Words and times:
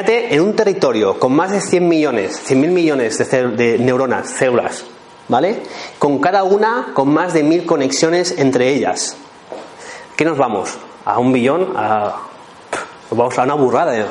Imagínate 0.00 0.34
en 0.34 0.40
un 0.40 0.56
territorio 0.56 1.18
con 1.18 1.34
más 1.34 1.50
de 1.50 1.60
100 1.60 1.86
millones, 1.86 2.40
100.000 2.48 2.70
millones 2.70 3.18
de, 3.18 3.76
neuronas, 3.78 4.30
células, 4.30 4.84
¿vale? 5.28 5.62
Con 5.98 6.20
cada 6.20 6.42
una 6.42 6.92
con 6.94 7.12
más 7.12 7.34
de 7.34 7.42
mil 7.42 7.66
conexiones 7.66 8.34
entre 8.38 8.70
ellas. 8.72 9.18
¿Qué 10.16 10.24
nos 10.24 10.38
vamos? 10.38 10.78
¿A 11.04 11.18
un 11.18 11.34
billón? 11.34 11.74
A... 11.76 12.16
Nos 13.10 13.18
vamos 13.18 13.38
a 13.38 13.42
una 13.42 13.52
burrada. 13.54 13.94
¿eh? 13.98 14.06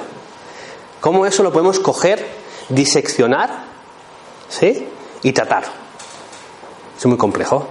¿Cómo 1.02 1.26
eso 1.26 1.42
lo 1.42 1.52
podemos 1.52 1.80
coger, 1.80 2.24
diseccionar, 2.70 3.50
¿sí? 4.48 4.88
Y 5.24 5.32
tratar? 5.32 5.64
Es 7.00 7.06
muy 7.08 7.18
complejo. 7.18 7.68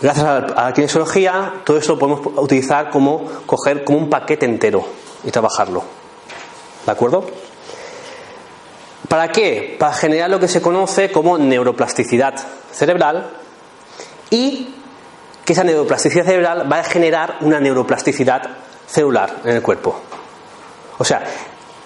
Gracias 0.00 0.24
a 0.24 0.40
la, 0.40 0.66
a 0.68 0.72
kinesiología, 0.72 1.56
todo 1.62 1.76
eso 1.76 1.92
lo 1.92 1.98
podemos 1.98 2.26
utilizar 2.42 2.88
como 2.88 3.26
coger 3.44 3.84
como 3.84 3.98
un 3.98 4.08
paquete 4.08 4.46
entero 4.46 4.86
y 5.24 5.30
trabajarlo. 5.30 6.03
¿De 6.84 6.92
acuerdo? 6.92 7.24
¿Para 9.08 9.30
qué? 9.30 9.76
Para 9.78 9.92
generar 9.94 10.30
lo 10.30 10.40
que 10.40 10.48
se 10.48 10.60
conoce 10.60 11.10
como 11.12 11.38
neuroplasticidad 11.38 12.34
cerebral 12.72 13.30
y 14.30 14.74
que 15.44 15.52
esa 15.52 15.64
neuroplasticidad 15.64 16.24
cerebral 16.24 16.70
va 16.70 16.80
a 16.80 16.84
generar 16.84 17.36
una 17.42 17.60
neuroplasticidad 17.60 18.42
celular 18.86 19.40
en 19.44 19.56
el 19.56 19.62
cuerpo. 19.62 20.00
O 20.98 21.04
sea, 21.04 21.22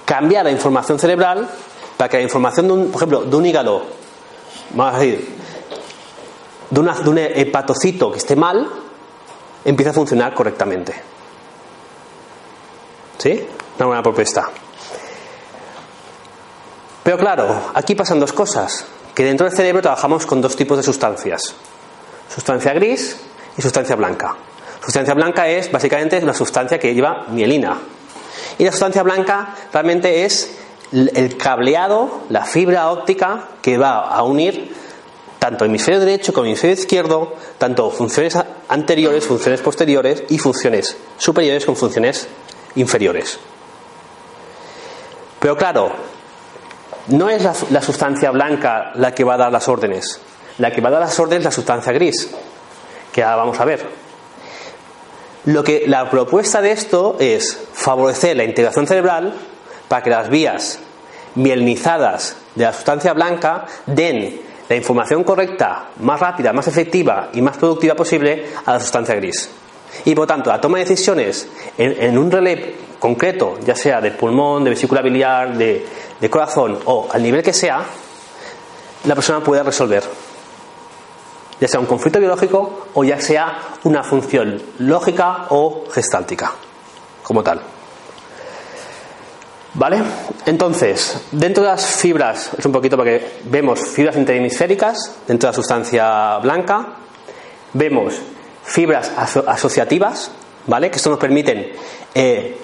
cambiar 0.05 0.45
la 0.45 0.51
información 0.51 0.99
cerebral 0.99 1.49
para 1.97 2.09
que 2.09 2.17
la 2.19 2.23
información, 2.23 2.67
de 2.69 2.73
un, 2.73 2.87
por 2.91 2.97
ejemplo, 3.01 3.23
de 3.25 3.37
un 3.37 3.47
hígado, 3.47 3.83
vamos 4.71 4.95
a 4.95 4.99
decir, 4.99 5.37
de, 6.71 6.81
una- 6.81 6.95
de 6.95 7.11
un 7.11 7.19
hepatocito 7.19 8.13
que 8.13 8.19
esté 8.19 8.37
mal, 8.37 8.69
empiece 9.65 9.91
a 9.91 9.93
funcionar 9.93 10.35
correctamente. 10.35 10.95
¿Sí? 13.19 13.45
Una 13.79 13.87
buena 13.87 14.03
propuesta. 14.03 14.49
Pero 17.09 17.17
claro, 17.17 17.71
aquí 17.73 17.95
pasan 17.95 18.21
dos 18.21 18.35
cosas. 18.35 18.85
Que 19.15 19.25
dentro 19.25 19.47
del 19.47 19.57
cerebro 19.57 19.81
trabajamos 19.81 20.27
con 20.27 20.43
dos 20.43 20.55
tipos 20.55 20.77
de 20.77 20.83
sustancias. 20.83 21.55
Sustancia 22.29 22.75
gris 22.75 23.17
y 23.57 23.63
sustancia 23.63 23.97
blanca. 23.97 24.37
Sustancia 24.85 25.15
blanca 25.15 25.49
es 25.49 25.73
básicamente 25.73 26.21
la 26.21 26.35
sustancia 26.35 26.79
que 26.79 26.93
lleva 26.93 27.25
mielina. 27.31 27.79
Y 28.59 28.65
la 28.65 28.73
sustancia 28.73 29.03
blanca 29.03 29.55
realmente 29.73 30.27
es 30.27 30.55
el 30.93 31.39
cableado, 31.39 32.25
la 32.29 32.45
fibra 32.45 32.91
óptica 32.91 33.53
que 33.63 33.79
va 33.79 34.01
a 34.01 34.23
unir 34.23 34.77
tanto 35.39 35.65
hemisferio 35.65 36.01
derecho 36.01 36.35
como 36.35 36.45
hemisferio 36.45 36.75
izquierdo, 36.75 37.37
tanto 37.57 37.91
funciones 37.91 38.37
anteriores, 38.69 39.25
funciones 39.25 39.63
posteriores 39.63 40.25
y 40.29 40.37
funciones 40.37 40.95
superiores 41.17 41.65
con 41.65 41.75
funciones 41.75 42.29
inferiores. 42.75 43.39
Pero 45.41 45.57
claro, 45.57 46.18
no 47.09 47.29
es 47.29 47.43
la, 47.71 47.83
sustancia 47.83 48.31
blanca 48.31 48.93
la 48.95 49.15
que 49.15 49.25
va 49.25 49.35
a 49.35 49.39
dar 49.39 49.53
las 49.53 49.69
órdenes. 49.69 50.21
La 50.59 50.73
que 50.73 50.81
va 50.81 50.89
a 50.89 50.93
dar 50.93 51.01
las 51.01 51.19
órdenes 51.19 51.41
es 51.41 51.45
la 51.45 51.51
sustancia 51.53 51.93
gris, 51.93 52.31
que 53.13 53.23
ahora 53.23 53.37
vamos 53.37 53.61
a 53.61 53.65
ver. 53.65 53.87
Lo 55.47 55.65
que 55.65 55.85
la 55.87 56.11
propuesta 56.11 56.61
de 56.61 56.73
esto 56.73 57.17
es 57.19 57.69
favorecer 57.73 58.37
la 58.37 58.45
integración 58.45 58.87
cerebral 58.87 59.35
para 59.89 60.03
que 60.03 60.11
las 60.11 60.29
vías 60.29 60.81
mielinizadas 61.37 62.37
de 62.55 62.65
la 62.65 62.73
sustancia 62.73 63.13
blanca 63.13 63.67
den 63.87 64.41
la 64.69 64.77
información 64.77 65.25
correcta, 65.25 65.87
más 66.01 66.21
rápida, 66.21 66.53
más 66.53 66.69
efectiva 66.69 67.31
y 67.33 67.41
más 67.41 67.57
productiva 67.57 67.95
posible 67.95 68.47
a 68.67 68.75
la 68.75 68.81
sustancia 68.81 69.15
gris. 69.15 69.49
Y 70.05 70.15
por 70.15 70.27
tanto, 70.27 70.51
la 70.51 70.61
toma 70.61 70.79
de 70.79 70.85
decisiones 70.85 71.49
en, 71.77 72.03
en 72.03 72.19
un 72.19 72.31
relé 72.31 72.75
concreto, 72.99 73.59
ya 73.65 73.75
sea 73.75 74.01
de 74.01 74.11
pulmón, 74.11 74.65
de 74.65 74.71
vesícula 74.71 75.03
biliar, 75.03 75.57
de, 75.57 75.87
de 76.21 76.31
corazón 76.31 76.79
o 76.85 77.09
al 77.11 77.23
nivel 77.23 77.43
que 77.43 77.53
sea, 77.53 77.83
la 79.05 79.15
persona 79.15 79.41
puede 79.41 79.63
resolver. 79.63 80.05
Ya 81.61 81.69
sea 81.69 81.81
un 81.81 81.87
conflicto 81.87 82.21
biológico 82.21 82.87
o 82.95 83.05
ya 83.05 83.21
sea 83.21 83.59
una 83.85 84.03
función 84.05 84.63
lógica 84.79 85.47
o 85.51 85.85
gestáltica, 85.91 86.53
como 87.23 87.43
tal. 87.43 87.61
¿Vale? 89.75 90.03
Entonces, 90.47 91.21
dentro 91.31 91.63
de 91.63 91.71
las 91.71 91.87
fibras, 91.87 92.51
es 92.57 92.65
un 92.65 92.73
poquito 92.73 92.97
porque 92.97 93.39
vemos 93.45 93.81
fibras 93.81 94.17
interhemisféricas 94.17 95.17
dentro 95.27 95.49
de 95.49 95.53
la 95.53 95.57
sustancia 95.57 96.39
blanca, 96.39 96.95
vemos 97.75 98.15
fibras 98.69 99.11
aso- 99.17 99.45
asociativas, 99.47 100.31
¿vale? 100.67 100.91
Que 100.91 100.97
esto 100.97 101.11
nos 101.11 101.19
permiten 101.19 101.73
eh, 102.15 102.57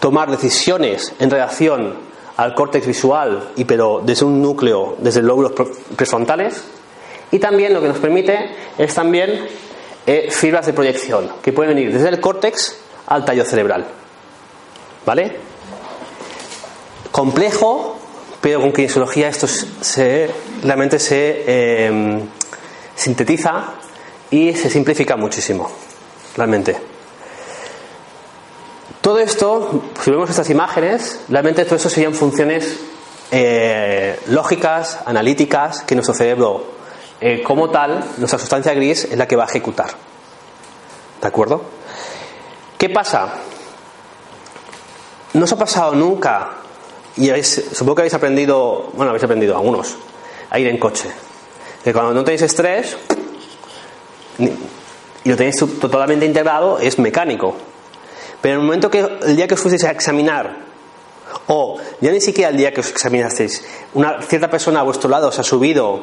tomar 0.00 0.30
decisiones 0.30 1.12
en 1.18 1.30
relación 1.30 1.94
al 2.36 2.54
córtex 2.54 2.86
visual, 2.86 3.50
y 3.56 3.64
pero 3.64 4.00
desde 4.04 4.24
un 4.24 4.40
núcleo, 4.40 4.96
desde 4.98 5.20
lóbulos 5.22 5.52
prefrontales, 5.96 6.64
y 7.30 7.38
también 7.38 7.74
lo 7.74 7.80
que 7.82 7.88
nos 7.88 7.98
permite 7.98 8.50
es 8.78 8.94
también 8.94 9.46
eh, 10.06 10.28
fibras 10.30 10.66
de 10.66 10.72
proyección, 10.72 11.30
que 11.42 11.52
pueden 11.52 11.74
venir 11.74 11.92
desde 11.92 12.08
el 12.08 12.20
córtex 12.20 12.78
al 13.06 13.24
tallo 13.24 13.44
cerebral, 13.44 13.86
¿vale? 15.04 15.36
complejo, 17.10 17.98
pero 18.40 18.60
con 18.60 18.72
kinesiología 18.72 19.28
esto 19.28 19.46
se, 19.46 20.30
realmente 20.62 20.98
se 20.98 21.44
eh, 21.46 22.20
sintetiza 22.96 23.74
y 24.32 24.52
se 24.54 24.68
simplifica 24.68 25.14
muchísimo, 25.16 25.70
realmente. 26.36 26.76
Todo 29.00 29.18
esto, 29.18 29.82
si 30.02 30.10
vemos 30.10 30.30
estas 30.30 30.48
imágenes, 30.50 31.20
realmente 31.28 31.64
todo 31.64 31.76
esto 31.76 31.88
serían 31.88 32.14
funciones 32.14 32.76
eh, 33.30 34.18
lógicas, 34.28 34.98
analíticas, 35.06 35.82
que 35.82 35.94
nuestro 35.94 36.14
cerebro, 36.14 36.64
eh, 37.20 37.42
como 37.42 37.70
tal, 37.70 38.04
nuestra 38.18 38.38
sustancia 38.38 38.74
gris 38.74 39.04
es 39.04 39.16
la 39.18 39.26
que 39.26 39.36
va 39.36 39.44
a 39.44 39.46
ejecutar. 39.46 39.90
¿De 41.20 41.28
acuerdo? 41.28 41.62
¿Qué 42.78 42.88
pasa? 42.90 43.34
¿No 45.34 45.44
os 45.44 45.52
ha 45.52 45.56
pasado 45.58 45.94
nunca 45.94 46.50
y 47.16 47.28
habéis- 47.30 47.70
supongo 47.72 47.96
que 47.96 48.00
habéis 48.02 48.14
aprendido, 48.14 48.90
bueno, 48.94 49.10
habéis 49.10 49.24
aprendido 49.24 49.56
algunos, 49.56 49.94
a 50.50 50.58
ir 50.58 50.68
en 50.68 50.78
coche. 50.78 51.10
Que 51.82 51.92
cuando 51.92 52.14
no 52.14 52.22
tenéis 52.24 52.42
estrés 52.42 52.96
y 54.38 55.28
lo 55.28 55.36
tenéis 55.36 55.56
to- 55.56 55.66
totalmente 55.66 56.26
integrado, 56.26 56.78
es 56.78 56.98
mecánico. 56.98 57.54
Pero 58.40 58.54
en 58.54 58.60
el 58.60 58.66
momento 58.66 58.90
que 58.90 59.00
el 59.22 59.36
día 59.36 59.46
que 59.46 59.54
os 59.54 59.60
fuisteis 59.60 59.84
a 59.84 59.90
examinar, 59.90 60.56
o 61.46 61.78
ya 62.00 62.10
ni 62.10 62.20
siquiera 62.20 62.50
el 62.50 62.56
día 62.56 62.72
que 62.72 62.80
os 62.80 62.90
examinasteis, 62.90 63.64
una 63.94 64.20
cierta 64.22 64.50
persona 64.50 64.80
a 64.80 64.82
vuestro 64.82 65.08
lado 65.08 65.28
os 65.28 65.38
ha 65.38 65.42
subido, 65.44 66.02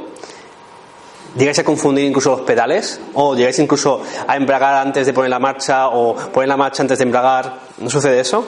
llegáis 1.35 1.59
a 1.59 1.63
confundir 1.63 2.05
incluso 2.05 2.31
los 2.31 2.41
pedales, 2.41 2.99
o 3.13 3.35
llegáis 3.35 3.59
incluso 3.59 4.01
a 4.27 4.35
embragar 4.37 4.75
antes 4.75 5.05
de 5.05 5.13
poner 5.13 5.29
la 5.29 5.39
marcha, 5.39 5.89
o 5.89 6.15
poner 6.15 6.47
la 6.47 6.57
marcha 6.57 6.81
antes 6.81 6.97
de 6.97 7.03
embragar, 7.03 7.59
¿no 7.79 7.89
sucede 7.89 8.19
eso? 8.21 8.47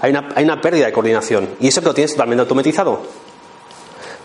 Hay 0.00 0.10
una, 0.10 0.28
hay 0.34 0.44
una 0.44 0.60
pérdida 0.60 0.86
de 0.86 0.92
coordinación. 0.92 1.48
Y 1.60 1.68
eso 1.68 1.80
que 1.80 1.86
lo 1.86 1.94
tienes 1.94 2.12
totalmente 2.12 2.42
automatizado. 2.42 3.02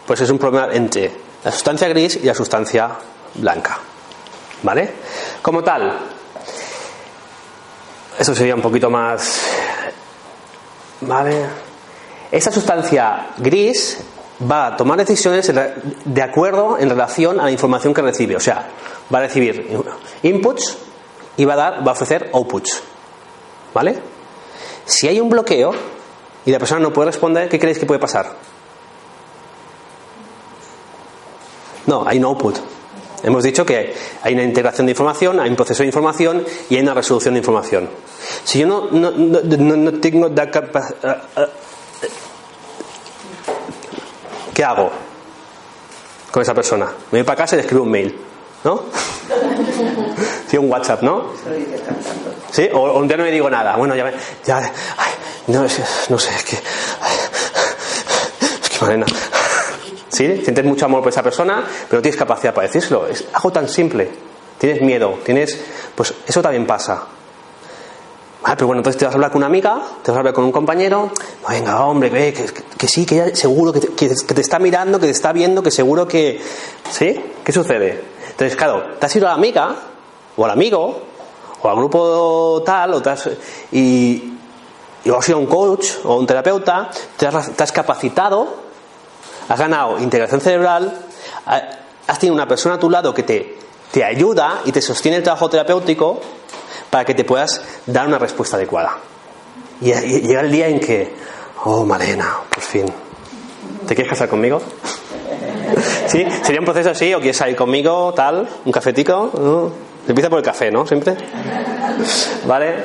Pues 0.05 0.19
es 0.21 0.29
un 0.29 0.37
problema 0.37 0.69
entre 0.73 1.11
la 1.43 1.51
sustancia 1.51 1.87
gris 1.87 2.17
y 2.21 2.25
la 2.25 2.35
sustancia 2.35 2.89
blanca. 3.35 3.79
¿Vale? 4.63 4.91
Como 5.41 5.63
tal, 5.63 5.99
eso 8.17 8.33
sería 8.33 8.55
un 8.55 8.61
poquito 8.61 8.89
más. 8.89 9.41
¿Vale? 11.01 11.45
esa 12.33 12.51
sustancia 12.51 13.27
gris 13.37 13.99
va 14.49 14.65
a 14.65 14.75
tomar 14.75 14.97
decisiones 14.97 15.53
de 16.03 16.21
acuerdo 16.23 16.79
en 16.79 16.89
relación 16.89 17.39
a 17.39 17.43
la 17.43 17.51
información 17.51 17.93
que 17.93 18.01
recibe. 18.01 18.35
O 18.35 18.39
sea, 18.39 18.69
va 19.13 19.19
a 19.19 19.21
recibir 19.21 19.69
inputs 20.23 20.79
y 21.37 21.45
va 21.45 21.53
a, 21.53 21.57
dar, 21.57 21.87
va 21.87 21.91
a 21.91 21.93
ofrecer 21.93 22.31
outputs. 22.33 22.81
¿Vale? 23.71 23.99
Si 24.83 25.07
hay 25.07 25.19
un 25.19 25.29
bloqueo 25.29 25.73
y 26.43 26.51
la 26.51 26.57
persona 26.57 26.81
no 26.81 26.91
puede 26.91 27.11
responder, 27.11 27.47
¿qué 27.49 27.59
creéis 27.59 27.77
que 27.77 27.85
puede 27.85 27.99
pasar? 27.99 28.31
No, 31.85 32.03
hay 32.07 32.17
un 32.17 32.25
output. 32.25 32.57
Hemos 33.23 33.43
dicho 33.43 33.65
que 33.65 33.93
hay 34.21 34.33
una 34.33 34.43
integración 34.43 34.85
de 34.85 34.91
información, 34.91 35.39
hay 35.39 35.49
un 35.49 35.55
proceso 35.55 35.81
de 35.81 35.87
información 35.87 36.45
y 36.69 36.75
hay 36.75 36.81
una 36.81 36.93
resolución 36.93 37.33
de 37.35 37.39
información. 37.39 37.89
Si 38.43 38.59
yo 38.59 38.67
no, 38.67 38.89
no, 38.91 39.11
no, 39.11 39.41
no 39.77 39.93
tengo 39.99 40.27
la 40.27 40.51
capacidad 40.51 41.23
eh, 41.37 41.41
eh, 41.41 41.47
¿Qué 44.53 44.63
hago 44.63 44.91
con 46.31 46.41
esa 46.41 46.53
persona? 46.53 46.87
Me 47.11 47.19
voy 47.19 47.23
para 47.23 47.37
casa 47.37 47.55
y 47.55 47.57
le 47.57 47.61
escribo 47.63 47.83
un 47.83 47.91
mail, 47.91 48.19
¿no? 48.63 48.83
Sí, 50.47 50.57
un 50.57 50.69
WhatsApp, 50.69 51.01
¿no? 51.01 51.31
¿Sí? 52.51 52.69
O, 52.71 52.99
un 52.99 53.07
día 53.07 53.17
no 53.17 53.23
le 53.23 53.31
digo 53.31 53.49
nada. 53.49 53.75
Bueno, 53.75 53.95
ya, 53.95 54.13
ya 54.45 54.57
ay, 54.57 55.11
no, 55.47 55.63
no 55.63 56.19
sé, 56.19 56.29
es 56.35 56.43
que, 56.43 56.57
es 58.61 58.69
que 58.69 58.79
Marena, 58.81 59.07
¿sí? 60.13 60.41
Sientes 60.43 60.63
mucho 60.63 60.85
amor 60.85 61.01
por 61.01 61.11
esa 61.11 61.23
persona, 61.23 61.65
pero 61.89 62.01
tienes 62.01 62.17
capacidad 62.17 62.53
para 62.53 62.67
decírselo. 62.67 63.07
Es 63.07 63.25
algo 63.33 63.51
tan 63.51 63.67
simple. 63.67 64.09
Tienes 64.57 64.81
miedo, 64.81 65.19
tienes, 65.25 65.59
pues 65.95 66.13
eso 66.25 66.41
también 66.41 66.65
pasa. 66.65 67.03
Ah, 68.45 68.55
pero 68.55 68.67
bueno, 68.67 68.81
entonces 68.81 68.99
te 68.99 69.05
vas 69.05 69.13
a 69.13 69.17
hablar 69.17 69.31
con 69.31 69.39
una 69.39 69.47
amiga, 69.47 69.81
te 70.03 70.11
vas 70.11 70.17
a 70.17 70.19
hablar 70.19 70.33
con 70.33 70.43
un 70.43 70.51
compañero, 70.51 71.11
venga, 71.47 71.85
hombre, 71.85 72.09
ve, 72.09 72.33
que, 72.77 72.87
sí, 72.87 73.05
que 73.05 73.15
ella 73.15 73.35
seguro 73.35 73.71
que 73.71 73.79
te, 73.79 74.41
está 74.41 74.59
mirando, 74.59 74.99
que 74.99 75.05
te 75.05 75.11
está 75.11 75.31
viendo, 75.31 75.63
que 75.63 75.71
seguro 75.71 76.07
que... 76.07 76.41
¿Sí? 76.91 77.19
¿Qué 77.43 77.51
sucede? 77.53 78.03
Entonces, 78.31 78.57
claro, 78.57 78.95
te 78.99 79.05
has 79.05 79.15
ido 79.15 79.27
a 79.27 79.29
la 79.29 79.35
amiga, 79.35 79.75
o 80.35 80.43
al 80.43 80.51
amigo, 80.51 81.01
o 81.61 81.69
al 81.69 81.75
grupo 81.77 82.61
tal, 82.65 82.95
o 82.95 83.01
te 83.01 83.09
has, 83.11 83.29
y, 83.71 84.33
y 85.05 85.09
has 85.09 85.29
ido 85.29 85.37
a 85.37 85.41
un 85.41 85.47
coach 85.47 85.87
o 86.03 86.15
un 86.17 86.27
terapeuta, 86.27 86.89
te 87.17 87.27
has, 87.27 87.71
capacitado, 87.71 88.62
has 89.49 89.59
ganado 89.59 89.99
integración 89.99 90.41
cerebral, 90.41 90.93
has 91.45 92.19
tenido 92.19 92.35
una 92.35 92.47
persona 92.47 92.75
a 92.75 92.79
tu 92.79 92.89
lado 92.89 93.13
que 93.13 93.23
te, 93.23 93.57
te 93.91 94.03
ayuda 94.03 94.61
y 94.65 94.71
te 94.71 94.81
sostiene 94.81 95.17
el 95.17 95.23
trabajo 95.23 95.49
terapéutico, 95.49 96.19
para 96.93 97.05
que 97.05 97.15
te 97.15 97.23
puedas 97.23 97.59
dar 97.87 98.07
una 98.07 98.19
respuesta 98.19 98.55
adecuada. 98.55 98.97
Y, 99.81 99.91
llega 99.91 100.41
el 100.41 100.51
día 100.51 100.67
en 100.67 100.79
que, 100.79 101.11
oh, 101.63 101.83
Marena, 101.85 102.37
por 102.53 102.61
fin, 102.61 102.85
¿te 103.87 103.95
quieres 103.95 104.11
casar 104.11 104.29
conmigo? 104.29 104.61
¿Sí? 106.07 106.23
¿Sería 106.43 106.59
un 106.59 106.65
proceso 106.65 106.91
así? 106.91 107.11
¿O 107.15 107.17
quieres 107.17 107.37
salir 107.37 107.55
conmigo, 107.55 108.13
tal? 108.13 108.47
¿Un 108.63 108.71
cafetico? 108.71 109.31
¿No? 109.33 109.71
Empieza 110.07 110.29
por 110.29 110.37
el 110.37 110.45
café, 110.45 110.69
¿no? 110.69 110.85
Siempre. 110.85 111.15
¿Vale? 112.45 112.75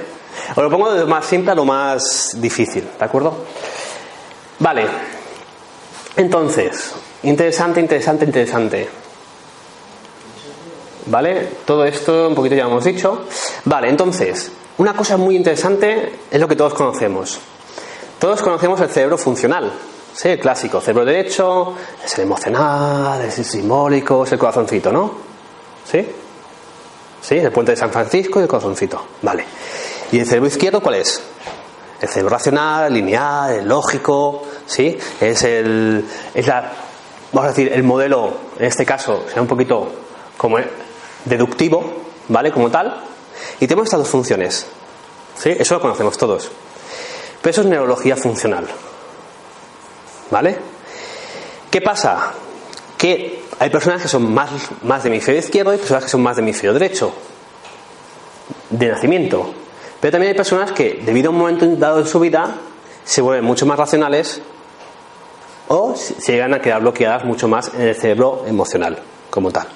Os 0.56 0.62
lo 0.62 0.70
pongo 0.70 0.90
de 0.90 1.00
lo 1.00 1.06
más 1.06 1.26
simple 1.26 1.52
a 1.52 1.54
lo 1.54 1.66
más 1.66 2.30
difícil, 2.40 2.88
¿de 2.98 3.04
acuerdo? 3.04 3.44
Vale. 4.58 5.17
Entonces, 6.18 6.94
interesante, 7.22 7.80
interesante, 7.80 8.24
interesante. 8.24 8.88
¿Vale? 11.06 11.48
Todo 11.64 11.84
esto 11.84 12.28
un 12.28 12.34
poquito 12.34 12.56
ya 12.56 12.64
hemos 12.64 12.84
dicho. 12.84 13.24
Vale, 13.64 13.88
entonces, 13.88 14.50
una 14.78 14.94
cosa 14.94 15.16
muy 15.16 15.36
interesante 15.36 16.18
es 16.28 16.40
lo 16.40 16.48
que 16.48 16.56
todos 16.56 16.74
conocemos. 16.74 17.38
Todos 18.18 18.42
conocemos 18.42 18.80
el 18.80 18.88
cerebro 18.88 19.16
funcional. 19.16 19.72
¿Sí? 20.12 20.30
El 20.30 20.40
clásico, 20.40 20.80
cerebro 20.80 21.04
derecho, 21.04 21.74
es 22.04 22.18
el 22.18 22.24
emocional, 22.24 23.22
es 23.22 23.38
el 23.38 23.44
simbólico, 23.44 24.24
es 24.24 24.32
el 24.32 24.38
corazoncito, 24.40 24.90
¿no? 24.90 25.12
¿Sí? 25.88 26.04
¿Sí? 27.22 27.36
El 27.36 27.52
puente 27.52 27.72
de 27.72 27.76
San 27.76 27.92
Francisco 27.92 28.40
y 28.40 28.42
el 28.42 28.48
corazoncito. 28.48 29.00
Vale. 29.22 29.44
¿Y 30.10 30.18
el 30.18 30.26
cerebro 30.26 30.48
izquierdo 30.48 30.80
cuál 30.80 30.96
es? 30.96 31.22
El 32.00 32.08
cerebro 32.08 32.30
racional, 32.30 32.92
lineal, 32.92 33.52
el 33.52 33.68
lógico, 33.68 34.47
¿sí? 34.68 34.96
Es 35.20 35.42
el, 35.42 36.04
es 36.34 36.46
la, 36.46 36.70
vamos 37.32 37.46
a 37.46 37.48
decir, 37.48 37.72
el 37.72 37.82
modelo, 37.82 38.34
en 38.58 38.66
este 38.66 38.84
caso, 38.84 39.24
sea 39.32 39.42
un 39.42 39.48
poquito 39.48 39.90
como 40.36 40.58
deductivo, 41.24 42.02
¿vale? 42.28 42.52
Como 42.52 42.70
tal. 42.70 43.02
Y 43.58 43.66
tenemos 43.66 43.86
estas 43.86 44.00
dos 44.00 44.08
funciones. 44.08 44.66
¿Sí? 45.36 45.50
Eso 45.58 45.74
lo 45.74 45.80
conocemos 45.80 46.16
todos. 46.16 46.50
Pero 47.40 47.50
eso 47.50 47.60
es 47.62 47.66
neurología 47.66 48.16
funcional. 48.16 48.66
¿Vale? 50.30 50.58
¿Qué 51.70 51.80
pasa? 51.80 52.32
Que 52.96 53.44
hay 53.58 53.70
personas 53.70 54.02
que 54.02 54.08
son 54.08 54.32
más, 54.32 54.50
más 54.82 55.02
de 55.02 55.08
hemisferio 55.08 55.40
izquierdo 55.40 55.72
y 55.72 55.78
personas 55.78 56.04
que 56.04 56.10
son 56.10 56.22
más 56.22 56.36
de 56.36 56.42
hemisferio 56.42 56.74
derecho. 56.74 57.12
De 58.70 58.88
nacimiento. 58.88 59.54
Pero 60.00 60.12
también 60.12 60.32
hay 60.32 60.36
personas 60.36 60.72
que, 60.72 61.00
debido 61.04 61.30
a 61.30 61.32
un 61.32 61.38
momento 61.38 61.66
dado 61.76 62.00
en 62.00 62.06
su 62.06 62.20
vida, 62.20 62.56
se 63.04 63.22
vuelven 63.22 63.44
mucho 63.44 63.64
más 63.64 63.78
racionales 63.78 64.42
o 65.68 65.94
se 65.94 66.32
llegan 66.32 66.54
a 66.54 66.60
quedar 66.60 66.80
bloqueadas 66.80 67.24
mucho 67.24 67.48
más 67.48 67.72
en 67.74 67.82
el 67.82 67.94
cerebro 67.94 68.44
emocional, 68.46 68.98
como 69.30 69.50
tal. 69.50 69.66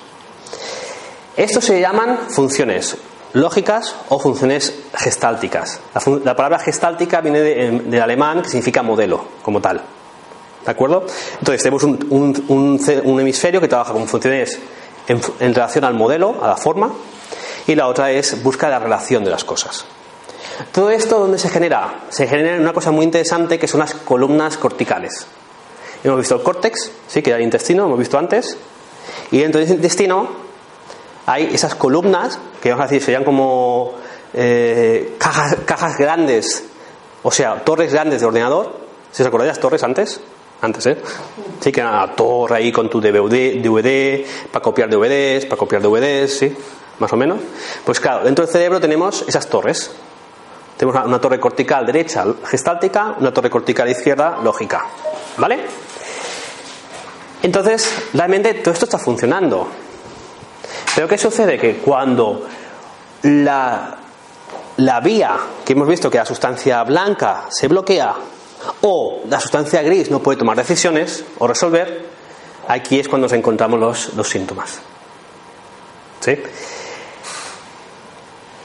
Estos 1.36 1.64
se 1.64 1.80
llaman 1.80 2.18
funciones 2.28 2.96
lógicas 3.32 3.94
o 4.08 4.18
funciones 4.18 4.74
gestálticas. 4.94 5.80
La, 6.24 6.36
palabra 6.36 6.58
gestáltica 6.58 7.20
viene 7.20 7.40
del 7.40 8.02
alemán 8.02 8.42
que 8.42 8.48
significa 8.48 8.82
modelo, 8.82 9.24
como 9.42 9.60
tal. 9.60 9.80
¿De 10.64 10.70
acuerdo? 10.70 11.06
Entonces 11.38 11.62
tenemos 11.62 11.82
un, 11.82 13.18
hemisferio 13.20 13.60
que 13.60 13.68
trabaja 13.68 13.92
con 13.92 14.06
funciones 14.06 14.58
en, 15.08 15.20
en, 15.40 15.54
relación 15.54 15.84
al 15.84 15.94
modelo, 15.94 16.36
a 16.42 16.48
la 16.48 16.56
forma, 16.56 16.92
y 17.66 17.74
la 17.74 17.88
otra 17.88 18.10
es 18.10 18.42
busca 18.42 18.68
la 18.68 18.78
relación 18.78 19.24
de 19.24 19.30
las 19.30 19.44
cosas. 19.44 19.84
Todo 20.70 20.90
esto, 20.90 21.18
¿dónde 21.18 21.38
se 21.38 21.48
genera? 21.48 22.02
Se 22.10 22.26
genera 22.26 22.56
en 22.56 22.62
una 22.62 22.72
cosa 22.72 22.90
muy 22.90 23.04
interesante 23.04 23.58
que 23.58 23.66
son 23.66 23.80
las 23.80 23.94
columnas 23.94 24.58
corticales. 24.58 25.26
Hemos 26.04 26.18
visto 26.18 26.34
el 26.36 26.42
córtex, 26.42 26.90
¿sí? 27.06 27.22
que 27.22 27.30
era 27.30 27.38
el 27.38 27.44
intestino, 27.44 27.84
hemos 27.86 27.98
visto 27.98 28.18
antes, 28.18 28.56
y 29.30 29.38
dentro 29.38 29.60
del 29.60 29.70
intestino 29.70 30.28
hay 31.26 31.54
esas 31.54 31.74
columnas, 31.74 32.38
que 32.60 32.70
vamos 32.70 32.84
a 32.84 32.88
decir 32.88 33.02
serían 33.02 33.24
como 33.24 33.94
eh, 34.34 35.16
cajas, 35.18 35.98
grandes, 35.98 36.64
o 37.22 37.30
sea, 37.30 37.62
torres 37.64 37.92
grandes 37.92 38.20
de 38.20 38.26
ordenador. 38.26 38.82
¿Se 39.12 39.22
os 39.22 39.26
acordáis 39.28 39.48
las 39.48 39.60
torres 39.60 39.82
antes? 39.82 40.20
Antes, 40.62 40.86
¿eh? 40.86 40.96
Sí, 41.60 41.70
que 41.70 41.80
era 41.80 41.90
una 41.90 42.14
torre 42.14 42.56
ahí 42.56 42.72
con 42.72 42.88
tu 42.88 43.00
DVD, 43.00 43.60
DVD 43.60 44.24
para 44.50 44.62
copiar 44.62 44.88
DVDs, 44.88 45.46
para 45.46 45.58
copiar 45.58 45.82
DVDs, 45.82 46.38
¿sí? 46.38 46.56
Más 46.98 47.12
o 47.12 47.16
menos. 47.16 47.38
Pues 47.84 48.00
claro, 48.00 48.24
dentro 48.24 48.44
del 48.44 48.52
cerebro 48.52 48.80
tenemos 48.80 49.24
esas 49.26 49.48
torres. 49.48 49.90
Tenemos 50.76 51.04
una 51.04 51.20
torre 51.20 51.38
cortical 51.38 51.84
derecha 51.84 52.24
gestáltica, 52.44 53.16
una 53.18 53.32
torre 53.32 53.50
cortical 53.50 53.88
izquierda 53.88 54.38
lógica. 54.42 54.86
¿Vale? 55.36 55.60
Entonces, 57.42 57.92
realmente 58.14 58.54
todo 58.54 58.72
esto 58.72 58.84
está 58.84 58.98
funcionando. 58.98 59.68
Pero 60.94 61.08
¿qué 61.08 61.18
sucede? 61.18 61.58
Que 61.58 61.76
cuando 61.76 62.46
la, 63.22 63.96
la 64.76 65.00
vía 65.00 65.36
que 65.64 65.72
hemos 65.72 65.88
visto 65.88 66.10
que 66.10 66.18
la 66.18 66.24
sustancia 66.24 66.82
blanca 66.84 67.46
se 67.50 67.68
bloquea 67.68 68.14
o 68.82 69.22
la 69.28 69.40
sustancia 69.40 69.82
gris 69.82 70.10
no 70.10 70.20
puede 70.20 70.38
tomar 70.38 70.56
decisiones 70.56 71.24
o 71.38 71.48
resolver, 71.48 72.06
aquí 72.68 73.00
es 73.00 73.08
cuando 73.08 73.26
nos 73.26 73.32
encontramos 73.32 73.80
los, 73.80 74.14
los 74.14 74.28
síntomas. 74.28 74.80
¿Sí? 76.20 76.38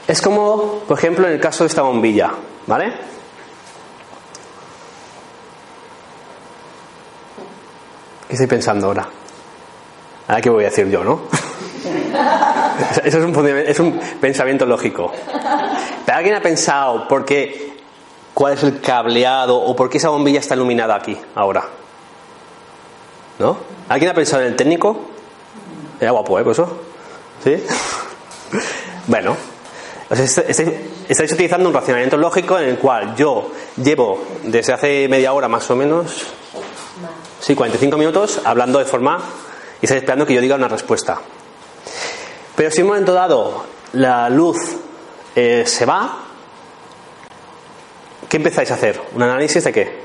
Es 0.06 0.22
como, 0.22 0.84
por 0.86 0.96
ejemplo, 0.96 1.26
en 1.26 1.34
el 1.34 1.40
caso 1.40 1.64
de 1.64 1.68
esta 1.68 1.82
bombilla, 1.82 2.32
¿vale? 2.66 2.92
¿Qué 8.28 8.34
estoy 8.34 8.46
pensando 8.46 8.88
ahora? 8.88 9.08
Ahora 10.28 10.40
qué 10.42 10.50
voy 10.50 10.64
a 10.64 10.68
decir 10.68 10.86
yo, 10.90 11.02
¿no? 11.02 11.22
Eso 13.04 13.18
es 13.18 13.80
un, 13.80 14.00
pensamiento 14.20 14.66
lógico. 14.66 15.10
Pero 16.04 16.18
alguien 16.18 16.34
ha 16.34 16.42
pensado 16.42 17.08
por 17.08 17.24
qué, 17.24 17.72
cuál 18.34 18.52
es 18.52 18.62
el 18.64 18.82
cableado 18.82 19.56
o 19.56 19.74
por 19.74 19.88
qué 19.88 19.96
esa 19.96 20.10
bombilla 20.10 20.40
está 20.40 20.54
iluminada 20.54 20.94
aquí 20.94 21.16
ahora. 21.34 21.64
¿No? 23.38 23.56
¿Alguien 23.88 24.10
ha 24.10 24.14
pensado 24.14 24.42
en 24.42 24.48
el 24.48 24.56
técnico? 24.56 25.08
Era 25.98 26.10
guapo, 26.10 26.38
¿eh? 26.38 26.42
Por 26.42 26.52
eso. 26.52 26.80
¿Sí? 27.42 27.56
bueno, 29.06 29.36
estáis 30.10 31.32
utilizando 31.32 31.68
un 31.68 31.74
racionamiento 31.74 32.18
lógico 32.18 32.58
en 32.58 32.68
el 32.68 32.78
cual 32.78 33.16
yo 33.16 33.52
llevo 33.82 34.22
desde 34.42 34.74
hace 34.74 35.08
media 35.08 35.32
hora 35.32 35.48
más 35.48 35.70
o 35.70 35.76
menos, 35.76 36.26
sí, 37.40 37.54
45 37.54 37.96
minutos 37.96 38.40
hablando 38.44 38.78
de 38.78 38.84
forma 38.84 39.18
y 39.80 39.86
estáis 39.86 40.02
esperando 40.02 40.26
que 40.26 40.34
yo 40.34 40.40
diga 40.40 40.56
una 40.56 40.68
respuesta. 40.68 41.20
Pero 42.56 42.70
si 42.70 42.80
en 42.80 42.84
un 42.84 42.88
momento 42.88 43.12
dado 43.12 43.64
la 43.92 44.28
luz 44.28 44.58
eh, 45.34 45.64
se 45.66 45.86
va, 45.86 46.18
¿qué 48.28 48.36
empezáis 48.36 48.70
a 48.70 48.74
hacer? 48.74 49.00
¿Un 49.14 49.22
análisis 49.22 49.62
de 49.64 49.72
qué? 49.72 49.98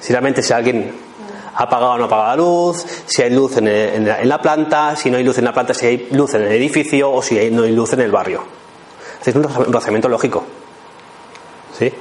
Si 0.00 0.12
realmente 0.12 0.42
si 0.42 0.52
alguien 0.52 0.94
ha 1.54 1.64
apagado 1.64 1.92
o 1.92 1.98
no 1.98 2.04
ha 2.04 2.06
apagado 2.06 2.28
la 2.28 2.36
luz, 2.36 2.86
si 3.06 3.22
hay 3.22 3.30
luz 3.30 3.56
en, 3.56 4.28
la 4.28 4.40
planta, 4.40 4.94
si 4.94 5.10
no 5.10 5.16
hay 5.16 5.24
luz 5.24 5.38
en 5.38 5.44
la 5.44 5.52
planta, 5.52 5.74
si 5.74 5.86
hay 5.86 6.08
luz 6.12 6.34
en 6.34 6.42
el 6.42 6.52
edificio 6.52 7.10
o 7.10 7.22
si 7.22 7.50
no 7.50 7.64
hay 7.64 7.72
luz 7.72 7.92
en 7.94 8.02
el 8.02 8.12
barrio. 8.12 8.44
Es 9.24 9.34
un 9.34 9.42
razonamiento 9.42 10.08
lógico. 10.08 10.44
¿Sí? 11.76 11.92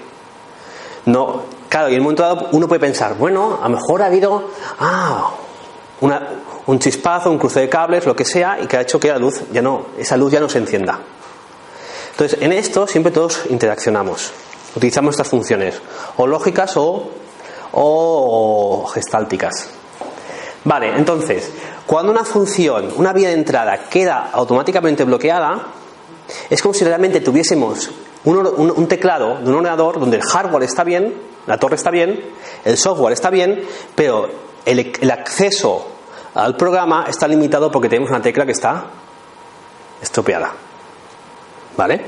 No, 1.06 1.44
claro, 1.76 1.90
y 1.90 1.96
en 1.96 2.00
un 2.00 2.04
momento 2.06 2.24
dado 2.24 2.48
uno 2.54 2.70
puede 2.70 2.80
pensar, 2.80 3.18
bueno, 3.18 3.60
a 3.62 3.68
lo 3.68 3.76
mejor 3.76 4.02
ha 4.02 4.06
habido 4.06 4.50
ah, 4.80 5.32
un 6.68 6.80
chispazo, 6.80 7.30
un 7.30 7.38
cruce 7.38 7.60
de 7.60 7.68
cables, 7.68 8.06
lo 8.06 8.16
que 8.16 8.24
sea, 8.24 8.58
y 8.62 8.66
que 8.66 8.78
ha 8.78 8.82
hecho 8.82 8.98
que 8.98 9.10
la 9.10 9.18
luz 9.18 9.42
ya 9.52 9.62
no, 9.62 9.88
esa 9.98 10.16
luz 10.16 10.32
ya 10.32 10.40
no 10.40 10.48
se 10.48 10.60
encienda. 10.60 10.98
Entonces, 12.12 12.42
en 12.42 12.54
esto 12.54 12.88
siempre 12.88 13.12
todos 13.12 13.42
interaccionamos. 13.50 14.32
Utilizamos 14.74 15.16
estas 15.16 15.28
funciones, 15.28 15.82
o 16.16 16.26
lógicas 16.26 16.76
o 16.78 18.86
gestálticas. 18.94 19.68
Vale, 20.64 20.96
entonces, 20.96 21.52
cuando 21.86 22.14
una 22.14 22.24
función, 22.24 22.94
una 22.96 23.12
vía 23.12 23.28
de 23.28 23.34
entrada 23.34 23.90
queda 23.90 24.30
automáticamente 24.32 25.04
bloqueada, 25.04 25.62
es 26.50 26.62
como 26.62 26.74
si 26.74 26.86
realmente 26.86 27.20
tuviésemos 27.20 27.90
un, 28.26 28.74
un, 28.76 28.88
teclado 28.88 29.38
de 29.38 29.50
un 29.50 29.56
ordenador 29.56 30.00
donde 30.00 30.18
el 30.18 30.24
hardware 30.24 30.64
está 30.64 30.84
bien, 30.84 31.14
la 31.48 31.58
torre 31.58 31.76
está 31.76 31.92
bien, 31.92 32.24
el 32.64 32.78
software 32.78 33.14
está 33.14 33.30
bien, 33.30 33.64
pero 33.96 34.30
el, 34.66 34.94
el 35.00 35.12
acceso 35.12 35.88
al 36.34 36.58
programa 36.58 37.06
está 37.08 37.28
limitado 37.28 37.72
porque 37.72 37.88
tenemos 37.88 38.10
una 38.10 38.22
tecla 38.22 38.46
que 38.46 38.52
está 38.52 38.86
estropeada. 40.02 40.52
¿Vale? 41.78 42.02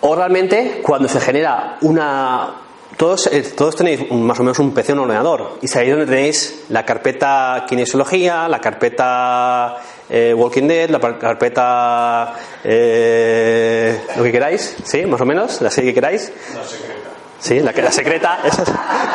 O 0.00 0.14
realmente 0.14 0.80
cuando 0.82 1.08
se 1.08 1.20
genera 1.20 1.78
una... 1.82 2.56
Todos, 2.96 3.28
eh, 3.28 3.42
todos 3.56 3.76
tenéis 3.76 4.10
más 4.10 4.38
o 4.40 4.42
menos 4.42 4.58
un 4.58 4.72
PC, 4.72 4.92
un 4.92 5.00
ordenador, 5.00 5.58
y 5.62 5.68
sabéis 5.68 5.92
donde 5.92 6.06
tenéis 6.06 6.64
la 6.68 6.84
carpeta 6.84 7.64
kinesiología, 7.66 8.46
la 8.48 8.60
carpeta 8.60 9.76
eh, 10.10 10.34
Walking 10.34 10.66
Dead, 10.66 10.90
la 10.90 10.98
carpeta 11.18 12.34
eh, 12.64 14.00
lo 14.16 14.22
que 14.24 14.32
queráis, 14.32 14.76
¿sí? 14.84 15.06
Más 15.06 15.20
o 15.20 15.24
menos, 15.24 15.60
la 15.60 15.70
serie 15.70 15.90
que 15.90 15.94
queráis. 15.94 16.32
La 16.54 16.64
secreta. 16.64 17.10
Sí, 17.38 17.60
la, 17.60 17.72
la 17.72 17.92
secreta, 17.92 18.40
esa 18.44 18.62
es, 18.62 18.68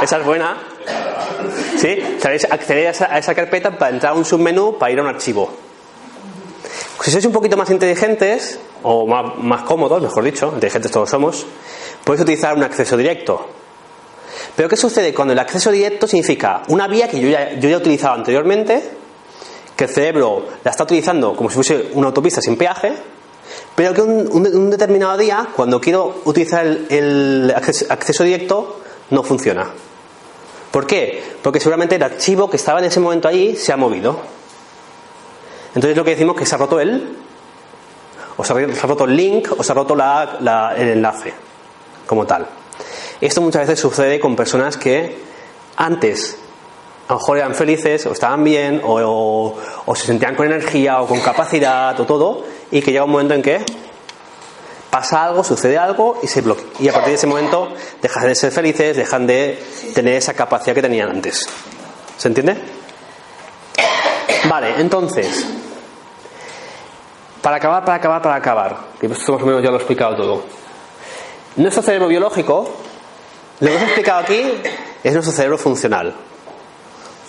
esa 0.03 0.17
es 0.17 0.25
buena. 0.25 0.57
¿Sí? 1.77 2.17
Sabéis 2.19 2.45
acceder 2.49 2.87
a 2.87 2.89
esa, 2.91 3.13
a 3.13 3.19
esa 3.19 3.35
carpeta 3.35 3.77
para 3.77 3.91
entrar 3.93 4.13
a 4.13 4.15
un 4.15 4.25
submenú 4.25 4.77
para 4.77 4.91
ir 4.91 4.99
a 4.99 5.03
un 5.03 5.09
archivo. 5.09 5.51
Si 7.01 7.11
sois 7.11 7.25
un 7.25 7.33
poquito 7.33 7.55
más 7.55 7.69
inteligentes, 7.69 8.57
o 8.81 9.05
más, 9.05 9.37
más, 9.37 9.61
cómodos, 9.61 10.01
mejor 10.01 10.23
dicho, 10.23 10.51
inteligentes 10.55 10.91
todos 10.91 11.07
somos, 11.07 11.45
podéis 12.03 12.23
utilizar 12.23 12.55
un 12.55 12.63
acceso 12.63 12.97
directo. 12.97 13.47
Pero 14.55 14.67
¿qué 14.69 14.75
sucede 14.75 15.13
cuando 15.13 15.33
el 15.33 15.39
acceso 15.39 15.69
directo 15.71 16.07
significa 16.07 16.63
una 16.69 16.87
vía 16.87 17.07
que 17.07 17.19
yo 17.19 17.29
ya, 17.29 17.53
yo 17.53 17.69
ya 17.69 17.75
he 17.75 17.77
utilizado 17.77 18.15
anteriormente, 18.15 18.81
que 19.75 19.85
el 19.85 19.89
cerebro 19.89 20.45
la 20.63 20.71
está 20.71 20.83
utilizando 20.83 21.35
como 21.35 21.49
si 21.49 21.55
fuese 21.55 21.91
una 21.93 22.07
autopista 22.07 22.41
sin 22.41 22.57
peaje, 22.57 22.93
pero 23.75 23.93
que 23.93 24.01
un, 24.01 24.27
un, 24.31 24.69
determinado 24.69 25.17
día, 25.17 25.49
cuando 25.55 25.79
quiero 25.79 26.21
utilizar 26.25 26.65
el, 26.65 27.53
acceso, 27.55 27.85
acceso 27.89 28.23
directo, 28.23 28.81
no 29.09 29.23
funciona. 29.23 29.69
¿Por 30.71 30.87
qué? 30.87 31.23
Porque 31.41 31.59
seguramente 31.59 31.95
el 31.95 32.03
archivo 32.03 32.49
que 32.49 32.57
estaba 32.57 32.79
en 32.79 32.85
ese 32.85 32.99
momento 32.99 33.27
allí 33.27 33.55
se 33.55 33.71
ha 33.71 33.77
movido. 33.77 34.19
Entonces 35.73 35.95
lo 35.95 36.03
que 36.03 36.11
decimos 36.11 36.35
es 36.35 36.39
que 36.39 36.45
se 36.45 36.55
ha 36.55 36.57
roto 36.57 36.79
el, 36.79 37.15
o 38.37 38.43
se 38.43 38.53
ha 38.53 38.85
roto 38.87 39.05
el 39.05 39.15
link, 39.15 39.49
o 39.57 39.63
se 39.63 39.71
ha 39.71 39.75
roto 39.75 39.95
la, 39.95 40.37
la, 40.41 40.73
el 40.75 40.89
enlace, 40.89 41.33
como 42.07 42.25
tal. 42.25 42.47
Esto 43.21 43.41
muchas 43.41 43.67
veces 43.67 43.79
sucede 43.79 44.19
con 44.19 44.35
personas 44.35 44.77
que 44.77 45.17
antes 45.77 46.37
a 47.07 47.13
lo 47.13 47.19
mejor 47.19 47.37
eran 47.37 47.53
felices, 47.53 48.05
o 48.07 48.13
estaban 48.13 48.43
bien, 48.43 48.81
o, 48.83 49.55
o, 49.85 49.95
se 49.95 50.07
sentían 50.07 50.35
con 50.35 50.47
energía, 50.47 51.01
o 51.01 51.07
con 51.07 51.19
capacidad, 51.19 51.99
o 51.99 52.05
todo, 52.05 52.43
y 52.71 52.81
que 52.81 52.91
llega 52.91 53.03
un 53.03 53.11
momento 53.11 53.35
en 53.35 53.43
que 53.43 53.63
pasa 54.89 55.23
algo, 55.23 55.43
sucede 55.43 55.77
algo, 55.77 56.19
y 56.23 56.27
se 56.27 56.41
bloquea. 56.41 56.65
Y 56.79 56.89
a 56.89 56.93
partir 56.93 57.09
de 57.09 57.15
ese 57.15 57.27
momento 57.27 57.73
dejan 58.01 58.23
de 58.23 58.33
ser 58.33 58.51
felices, 58.51 58.97
dejan 58.97 59.27
de 59.27 59.61
tener 59.93 60.15
esa 60.15 60.33
capacidad 60.33 60.73
que 60.73 60.81
tenían 60.81 61.09
antes. 61.09 61.47
¿Se 62.17 62.27
entiende? 62.27 62.57
Vale, 64.49 64.79
entonces, 64.79 65.45
para 67.41 67.57
acabar, 67.57 67.85
para 67.85 67.97
acabar, 67.97 68.21
para 68.21 68.35
acabar, 68.35 68.77
que 68.99 69.05
esto 69.05 69.33
más 69.33 69.43
o 69.43 69.45
menos 69.45 69.61
ya 69.61 69.69
lo 69.69 69.75
he 69.75 69.79
explicado 69.79 70.15
todo. 70.15 70.43
Nuestro 71.57 71.83
cerebro 71.83 72.07
biológico, 72.07 72.67
lo 73.59 73.67
que 73.67 73.75
os 73.75 73.81
he 73.81 73.85
explicado 73.85 74.21
aquí, 74.21 74.41
es 75.03 75.13
nuestro 75.13 75.31
cerebro 75.31 75.57
funcional. 75.59 76.15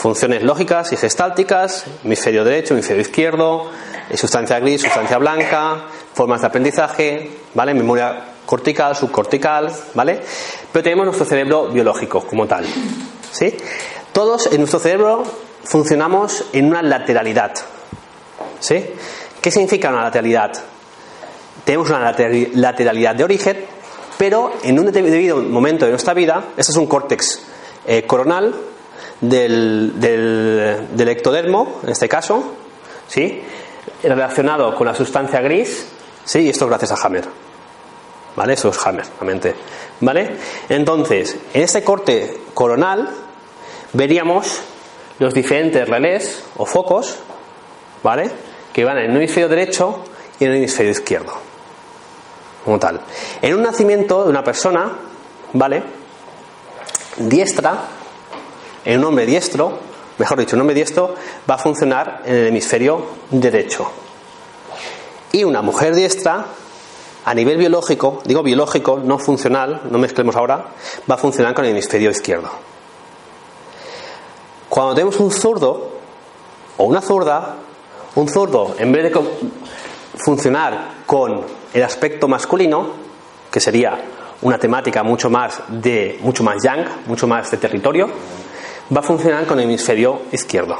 Funciones 0.06 0.44
lógicas 0.44 0.92
y 0.92 0.96
gestálticas, 0.96 1.84
hemisferio 2.04 2.44
derecho, 2.44 2.74
hemisferio 2.74 3.02
izquierdo, 3.02 3.68
sustancia 4.14 4.60
gris, 4.60 4.82
sustancia 4.82 5.18
blanca, 5.18 5.86
formas 6.14 6.42
de 6.42 6.46
aprendizaje, 6.46 7.30
¿vale? 7.54 7.74
Memoria 7.74 8.22
cortical, 8.46 8.94
subcortical, 8.94 9.68
¿vale? 9.94 10.20
Pero 10.72 10.82
tenemos 10.84 11.06
nuestro 11.06 11.26
cerebro 11.26 11.70
biológico 11.70 12.24
como 12.24 12.46
tal, 12.46 12.64
¿sí? 13.32 13.56
Todos 14.12 14.46
en 14.52 14.58
nuestro 14.58 14.78
cerebro 14.78 15.24
funcionamos 15.64 16.44
en 16.52 16.66
una 16.66 16.82
lateralidad, 16.82 17.54
¿sí? 18.60 18.86
¿Qué 19.40 19.50
significa 19.50 19.88
una 19.88 20.02
lateralidad? 20.02 20.52
Tenemos 21.64 21.90
una 21.90 22.14
lateralidad 22.54 23.16
de 23.16 23.24
origen, 23.24 23.64
pero 24.16 24.52
en 24.62 24.78
un 24.78 24.92
debido 24.92 25.38
momento 25.38 25.84
de 25.84 25.90
nuestra 25.90 26.14
vida, 26.14 26.44
este 26.56 26.70
es 26.70 26.78
un 26.78 26.86
córtex 26.86 27.42
eh, 27.88 28.04
coronal 28.06 28.54
del, 29.20 29.92
del, 29.98 31.08
ectodermo, 31.08 31.80
en 31.82 31.90
este 31.90 32.08
caso, 32.08 32.54
¿sí? 33.08 33.42
relacionado 34.02 34.74
con 34.74 34.86
la 34.86 34.94
sustancia 34.94 35.40
gris, 35.40 35.86
¿sí? 36.24 36.40
y 36.40 36.48
esto 36.50 36.64
es 36.64 36.68
gracias 36.68 36.92
a 36.92 37.06
Hammer. 37.06 37.24
¿Vale? 38.36 38.52
Eso 38.52 38.68
es 38.68 38.86
Hammer, 38.86 39.06
realmente. 39.18 39.54
¿Vale? 40.00 40.36
Entonces, 40.68 41.36
en 41.54 41.62
este 41.62 41.82
corte 41.82 42.38
coronal 42.52 43.08
veríamos 43.94 44.60
los 45.18 45.32
diferentes 45.32 45.88
relés 45.88 46.44
o 46.56 46.66
focos, 46.66 47.16
¿vale? 48.02 48.30
Que 48.72 48.84
van 48.84 48.98
en 48.98 49.10
el 49.10 49.16
hemisferio 49.16 49.48
derecho 49.48 50.04
y 50.38 50.44
en 50.44 50.50
el 50.50 50.56
hemisferio 50.58 50.92
izquierdo. 50.92 51.32
Como 52.64 52.78
tal. 52.78 53.00
En 53.40 53.54
un 53.54 53.62
nacimiento 53.62 54.24
de 54.24 54.30
una 54.30 54.44
persona, 54.44 54.92
¿vale? 55.54 55.82
Diestra, 57.16 57.84
en 58.86 59.00
un 59.00 59.04
hombre 59.04 59.26
diestro, 59.26 59.78
mejor 60.16 60.38
dicho, 60.38 60.56
un 60.56 60.60
hombre 60.62 60.74
diestro 60.74 61.14
va 61.48 61.56
a 61.56 61.58
funcionar 61.58 62.22
en 62.24 62.34
el 62.34 62.46
hemisferio 62.46 63.04
derecho. 63.30 63.90
Y 65.32 65.44
una 65.44 65.60
mujer 65.60 65.94
diestra, 65.94 66.46
a 67.24 67.34
nivel 67.34 67.58
biológico, 67.58 68.22
digo 68.24 68.44
biológico, 68.44 69.00
no 69.02 69.18
funcional, 69.18 69.82
no 69.90 69.98
mezclemos 69.98 70.36
ahora, 70.36 70.66
va 71.10 71.16
a 71.16 71.18
funcionar 71.18 71.52
con 71.52 71.64
el 71.64 71.72
hemisferio 71.72 72.10
izquierdo. 72.10 72.48
Cuando 74.68 74.94
tenemos 74.94 75.18
un 75.18 75.32
zurdo 75.32 75.90
o 76.76 76.84
una 76.84 77.02
zurda, 77.02 77.56
un 78.14 78.28
zurdo, 78.28 78.76
en 78.78 78.92
vez 78.92 79.12
de 79.12 79.20
funcionar 80.14 81.02
con 81.06 81.42
el 81.74 81.82
aspecto 81.82 82.28
masculino, 82.28 82.90
que 83.50 83.58
sería 83.58 83.98
una 84.42 84.58
temática 84.58 85.02
mucho 85.02 85.28
más 85.28 85.60
de 85.68 86.18
mucho 86.22 86.44
más 86.44 86.62
yang, 86.62 86.84
mucho 87.06 87.26
más 87.26 87.50
de 87.50 87.56
territorio, 87.56 88.08
va 88.94 89.00
a 89.00 89.02
funcionar 89.02 89.46
con 89.46 89.58
el 89.58 89.64
hemisferio 89.64 90.22
izquierdo. 90.32 90.76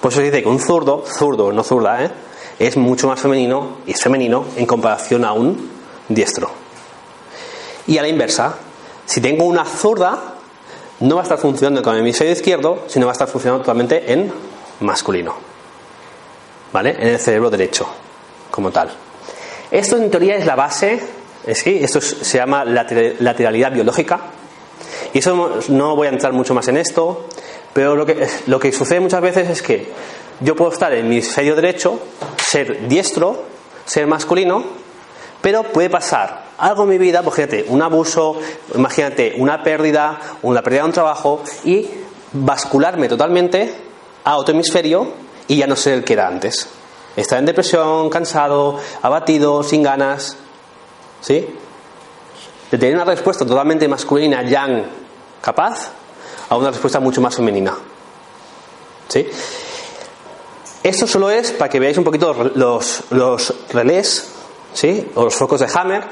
Por 0.00 0.12
eso 0.12 0.20
se 0.20 0.26
dice 0.26 0.42
que 0.42 0.48
un 0.48 0.60
zurdo, 0.60 1.04
zurdo, 1.06 1.52
no 1.52 1.62
zurda, 1.62 2.04
¿eh? 2.04 2.10
es 2.58 2.76
mucho 2.76 3.08
más 3.08 3.20
femenino 3.20 3.78
y 3.86 3.92
es 3.92 4.02
femenino 4.02 4.44
en 4.56 4.66
comparación 4.66 5.24
a 5.24 5.32
un 5.32 5.70
diestro. 6.08 6.50
Y 7.86 7.98
a 7.98 8.02
la 8.02 8.08
inversa, 8.08 8.54
si 9.06 9.20
tengo 9.20 9.44
una 9.44 9.64
zurda, 9.64 10.34
no 11.00 11.16
va 11.16 11.22
a 11.22 11.24
estar 11.24 11.38
funcionando 11.38 11.82
con 11.82 11.94
el 11.94 12.00
hemisferio 12.00 12.32
izquierdo, 12.32 12.84
sino 12.86 13.06
va 13.06 13.12
a 13.12 13.14
estar 13.14 13.28
funcionando 13.28 13.62
totalmente 13.62 14.12
en 14.12 14.32
masculino. 14.80 15.34
¿Vale? 16.72 16.90
En 16.98 17.08
el 17.08 17.18
cerebro 17.18 17.50
derecho, 17.50 17.86
como 18.50 18.70
tal. 18.70 18.90
Esto 19.70 19.96
en 19.96 20.10
teoría 20.10 20.36
es 20.36 20.46
la 20.46 20.54
base, 20.54 21.00
¿sí? 21.54 21.78
esto 21.82 22.00
se 22.00 22.38
llama 22.38 22.64
lateralidad 22.64 23.72
biológica. 23.72 24.20
Y 25.12 25.18
eso 25.18 25.60
no 25.68 25.96
voy 25.96 26.08
a 26.08 26.10
entrar 26.10 26.32
mucho 26.32 26.54
más 26.54 26.66
en 26.68 26.76
esto, 26.76 27.26
pero 27.74 27.96
lo 27.96 28.06
que, 28.06 28.26
lo 28.46 28.58
que 28.58 28.72
sucede 28.72 29.00
muchas 29.00 29.20
veces 29.20 29.50
es 29.50 29.60
que 29.60 29.92
yo 30.40 30.56
puedo 30.56 30.72
estar 30.72 30.92
en 30.94 31.08
mi 31.08 31.16
hemisferio 31.16 31.54
derecho, 31.54 32.00
ser 32.38 32.88
diestro, 32.88 33.42
ser 33.84 34.06
masculino, 34.06 34.64
pero 35.42 35.64
puede 35.64 35.90
pasar 35.90 36.44
algo 36.56 36.84
en 36.84 36.88
mi 36.90 36.98
vida, 36.98 37.22
pues 37.22 37.36
fíjate, 37.36 37.66
un 37.68 37.82
abuso, 37.82 38.38
imagínate 38.74 39.34
una 39.36 39.62
pérdida, 39.62 40.18
una 40.42 40.62
pérdida 40.62 40.82
de 40.82 40.86
un 40.86 40.92
trabajo 40.92 41.42
y 41.64 41.86
bascularme 42.32 43.08
totalmente 43.08 43.74
a 44.24 44.36
otro 44.36 44.54
hemisferio 44.54 45.12
y 45.48 45.56
ya 45.56 45.66
no 45.66 45.76
ser 45.76 45.94
el 45.94 46.04
que 46.04 46.14
era 46.14 46.28
antes. 46.28 46.68
Estar 47.16 47.38
en 47.38 47.46
depresión, 47.46 48.08
cansado, 48.08 48.80
abatido, 49.02 49.62
sin 49.62 49.82
ganas, 49.82 50.36
¿sí? 51.20 51.46
De 52.70 52.78
tener 52.78 52.94
una 52.94 53.04
respuesta 53.04 53.44
totalmente 53.44 53.86
masculina, 53.86 54.42
yang, 54.42 54.84
capaz, 55.40 55.90
a 56.48 56.56
una 56.56 56.70
respuesta 56.70 57.00
mucho 57.00 57.20
más 57.20 57.34
femenina. 57.34 57.74
¿Sí? 59.08 59.26
Esto 60.82 61.06
solo 61.06 61.30
es 61.30 61.52
para 61.52 61.70
que 61.70 61.80
veáis 61.80 61.96
un 61.96 62.04
poquito 62.04 62.34
los, 62.54 63.04
los 63.10 63.54
relés, 63.72 64.28
¿sí? 64.74 65.10
O 65.14 65.24
los 65.24 65.34
focos 65.34 65.60
de 65.60 65.68
Hammer 65.72 66.04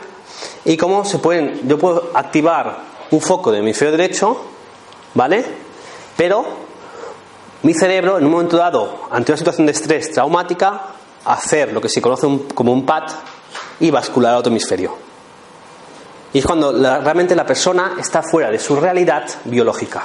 y 0.65 0.77
cómo 0.77 1.05
se 1.05 1.19
pueden. 1.19 1.69
Yo 1.69 1.79
puedo 1.79 2.11
activar 2.15 2.79
un 3.11 3.21
foco 3.21 3.51
de 3.53 3.59
mi 3.59 3.67
hemisferio 3.67 3.93
derecho, 3.93 4.41
¿vale? 5.15 5.45
Pero 6.17 6.45
mi 7.63 7.75
cerebro, 7.75 8.19
en 8.19 8.25
un 8.25 8.31
momento 8.31 8.57
dado, 8.57 9.03
ante 9.11 9.33
una 9.33 9.37
situación 9.37 9.67
de 9.67 9.73
estrés 9.73 10.11
traumática, 10.11 10.95
hacer 11.25 11.73
lo 11.73 11.81
que 11.81 11.89
se 11.89 12.01
conoce 12.01 12.27
como 12.55 12.73
un 12.73 12.87
PAT 12.87 13.11
y 13.81 13.91
bascular 13.91 14.33
al 14.33 14.41
otro 14.41 14.51
hemisferio. 14.51 15.12
Y 16.33 16.39
es 16.39 16.47
cuando 16.47 16.73
realmente 16.73 17.37
la 17.37 17.45
persona 17.45 17.95
está 17.99 18.23
fuera 18.23 18.51
de 18.51 18.59
su 18.59 18.77
realidad 18.77 19.25
biológica. 19.45 20.05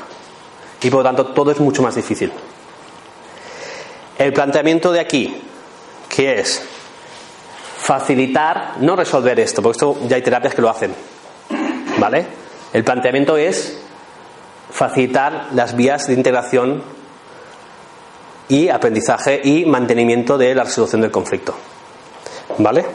Y 0.81 0.89
por 0.89 0.99
lo 0.99 1.03
tanto 1.03 1.27
todo 1.27 1.51
es 1.51 1.59
mucho 1.59 1.81
más 1.81 1.95
difícil. 1.95 2.31
El 4.17 4.33
planteamiento 4.33 4.91
de 4.91 4.99
aquí, 4.99 5.41
que 6.09 6.39
es 6.39 6.63
facilitar, 7.79 8.75
no 8.79 8.95
resolver 8.95 9.39
esto, 9.39 9.61
porque 9.61 9.77
esto 9.77 9.97
ya 10.07 10.15
hay 10.15 10.21
terapias 10.21 10.53
que 10.53 10.61
lo 10.61 10.69
hacen. 10.69 10.93
¿Vale? 11.99 12.25
El 12.73 12.83
planteamiento 12.83 13.37
es 13.37 13.79
facilitar 14.69 15.49
las 15.53 15.75
vías 15.75 16.07
de 16.07 16.13
integración 16.13 16.83
y 18.49 18.69
aprendizaje 18.69 19.41
y 19.43 19.65
mantenimiento 19.65 20.37
de 20.37 20.53
la 20.55 20.63
resolución 20.63 21.01
del 21.01 21.11
conflicto. 21.11 21.55
¿Vale? 22.57 22.85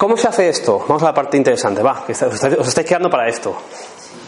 ¿Cómo 0.00 0.16
se 0.16 0.28
hace 0.28 0.48
esto? 0.48 0.78
Vamos 0.88 1.02
a 1.02 1.06
la 1.06 1.14
parte 1.14 1.36
interesante. 1.36 1.82
Va, 1.82 2.04
os 2.08 2.68
estáis 2.68 2.86
quedando 2.86 3.10
para 3.10 3.28
esto. 3.28 3.54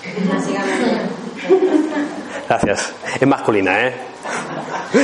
Gracias. 2.46 2.92
Es 3.18 3.26
masculina, 3.26 3.88
¿eh? 3.88 3.94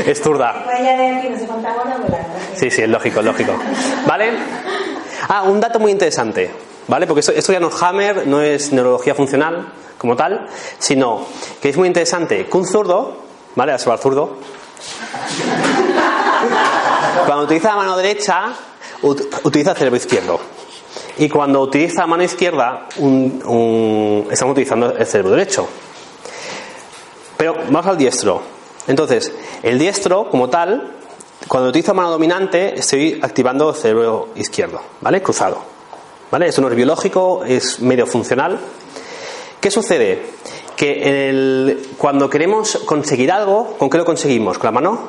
Es 0.05 0.21
zurda. 0.21 0.67
Sí, 2.55 2.71
sí, 2.71 2.83
es 2.83 2.89
lógico, 2.91 3.21
es 3.21 3.25
lógico. 3.25 3.55
¿Vale? 4.07 4.33
Ah, 5.31 5.45
un 5.45 5.59
dato 5.59 5.79
muy 5.79 5.91
interesante. 5.91 6.51
¿Vale? 6.87 7.07
Porque 7.07 7.21
esto, 7.21 7.51
ya 7.51 7.61
no 7.61 7.69
es 7.69 7.83
Hammer, 7.83 8.27
no 8.27 8.43
es 8.43 8.71
neurología 8.71 9.15
funcional 9.15 9.73
como 9.97 10.17
tal, 10.17 10.49
sino 10.79 11.25
que 11.63 11.71
es 11.71 11.79
muy 11.79 11.89
interesante 11.89 12.45
que 12.45 12.57
un 12.59 12.67
zurdo, 12.67 13.17
¿vale? 13.57 13.73
A 13.73 13.79
zurdo. 13.79 14.37
Cuando 17.25 17.45
utiliza 17.45 17.71
la 17.71 17.77
mano 17.77 17.97
derecha, 17.97 18.53
utiliza 19.03 19.73
el 19.73 19.77
cerebro 19.77 19.97
izquierdo. 19.97 20.41
Y 21.19 21.29
cuando 21.29 21.61
utiliza 21.63 22.03
la 22.03 22.07
mano 22.07 22.23
izquierda, 22.23 22.87
estamos 22.95 24.53
utilizando 24.53 24.95
el 24.97 25.07
cerebro 25.07 25.33
derecho. 25.33 25.67
Pero 27.37 27.55
vamos 27.55 27.87
al 27.87 27.99
diestro. 27.99 28.41
Entonces, 28.87 29.33
el 29.63 29.79
diestro, 29.79 30.31
como 30.31 30.49
tal, 30.49 30.95
cuando 31.47 31.71
utilizo 31.71 31.95
mano 31.95 32.11
dominante, 32.11 32.79
estoy 32.79 33.19
activando 33.23 33.71
el 33.71 33.77
cerebro 33.77 34.29
izquierdo, 34.35 34.81
¿vale? 35.01 35.23
Cruzado. 35.23 35.59
¿Vale? 36.31 36.49
Eso 36.49 36.61
no 36.61 36.69
es 36.69 36.75
biológico, 36.75 37.43
es 37.45 37.81
medio 37.81 38.07
funcional. 38.07 38.59
¿Qué 39.61 39.71
sucede? 39.71 40.23
Que 40.77 41.79
cuando 41.97 42.29
queremos 42.29 42.79
conseguir 42.85 43.33
algo, 43.33 43.77
¿con 43.79 43.89
qué 43.89 43.99
lo 43.99 44.05
conseguimos? 44.05 44.59
¿Con 44.59 44.67
la 44.69 44.73
mano? 44.73 45.01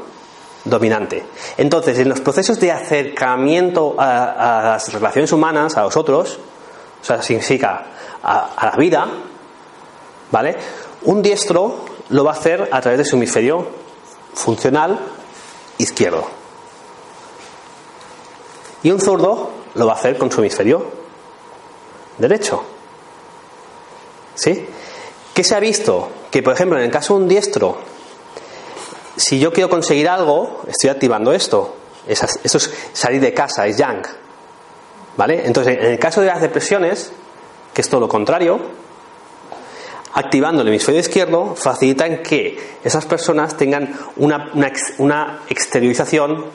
Dominante. 0.66 1.24
Entonces, 1.58 1.98
en 2.00 2.10
los 2.10 2.20
procesos 2.22 2.60
de 2.60 2.72
acercamiento 2.72 3.96
a, 3.98 4.62
las 4.74 4.94
relaciones 4.94 5.32
humanas, 5.32 5.78
a 5.78 5.84
los 5.84 5.96
otros, 5.98 6.40
o 7.02 7.06
sea, 7.06 7.22
significa 7.22 7.86
a, 8.22 8.54
a, 8.56 8.66
la 8.72 8.76
vida, 8.76 9.08
¿vale? 10.32 10.58
Un 11.04 11.22
diestro 11.22 11.86
lo 12.10 12.24
va 12.24 12.32
a 12.32 12.34
hacer 12.34 12.70
a 12.72 12.82
través 12.82 13.00
de 13.00 13.06
su 13.06 13.16
hemisferio 13.16 13.68
funcional 14.34 15.00
izquierdo. 15.78 16.28
Y 18.84 18.92
un 18.92 19.00
zurdo 19.00 19.52
lo 19.76 19.86
va 19.86 19.94
a 19.94 19.96
hacer 19.96 20.18
con 20.18 20.32
su 20.32 20.42
hemisferio 20.42 20.86
derecho. 22.18 22.64
¿Sí? 24.36 24.66
¿Qué 25.34 25.44
se 25.44 25.56
ha 25.56 25.60
visto? 25.60 26.10
Que, 26.32 26.42
por 26.42 26.54
ejemplo, 26.54 26.78
en 26.78 26.86
el 26.86 26.92
caso 26.92 27.16
de 27.16 27.24
un 27.24 27.30
diestro 27.30 27.78
si 29.20 29.38
yo 29.38 29.52
quiero 29.52 29.70
conseguir 29.70 30.08
algo, 30.08 30.62
estoy 30.68 30.90
activando 30.90 31.34
esto. 31.34 31.76
eso 32.08 32.58
es 32.58 32.74
salir 32.94 33.20
de 33.22 33.34
casa, 33.34 33.68
es 33.68 33.78
yang. 33.78 34.02
¿Vale? 35.18 35.46
Entonces, 35.46 35.78
en 35.78 35.92
el 35.92 36.00
caso 36.00 36.22
de 36.22 36.28
las 36.28 36.42
depresiones, 36.42 37.12
que 37.74 37.82
es 37.82 37.90
todo 37.90 38.00
lo 38.00 38.08
contrario, 38.08 38.60
activando 40.14 40.62
el 40.62 40.70
hemisferio 40.70 41.02
izquierdo 41.02 41.56
facilitan 41.56 42.24
que 42.24 42.58
esas 42.84 43.06
personas 43.06 43.58
tengan 43.58 43.94
una, 44.16 44.52
una, 44.98 45.42
exteriorización, 45.50 46.46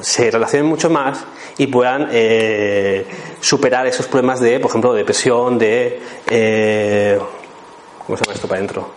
se 0.00 0.30
relacionen 0.30 0.68
mucho 0.68 0.88
más 0.88 1.18
y 1.58 1.66
puedan 1.66 2.08
eh, 2.10 3.06
superar 3.40 3.86
esos 3.86 4.06
problemas 4.06 4.40
de, 4.40 4.58
por 4.58 4.70
ejemplo, 4.70 4.94
depresión, 4.94 5.58
de. 5.58 6.00
Eh, 6.28 7.18
¿Cómo 8.06 8.16
se 8.16 8.24
llama 8.24 8.34
esto 8.34 8.48
para 8.48 8.58
adentro? 8.58 8.90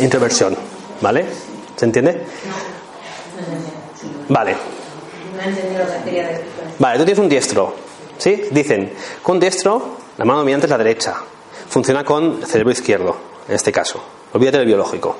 Introversión. 0.00 0.56
¿Vale? 1.00 1.53
¿Se 1.76 1.84
entiende? 1.84 2.24
Vale. 4.28 4.56
Vale, 6.78 6.98
tú 6.98 7.04
tienes 7.04 7.18
un 7.18 7.28
diestro. 7.28 7.74
¿Sí? 8.18 8.44
Dicen, 8.50 8.92
con 9.22 9.40
diestro, 9.40 9.96
la 10.16 10.24
mano 10.24 10.40
dominante 10.40 10.66
es 10.66 10.70
la 10.70 10.78
derecha. 10.78 11.16
Funciona 11.68 12.04
con 12.04 12.38
el 12.40 12.46
cerebro 12.46 12.72
izquierdo, 12.72 13.16
en 13.48 13.54
este 13.54 13.72
caso. 13.72 14.02
Olvídate 14.32 14.58
del 14.58 14.66
biológico. 14.66 15.16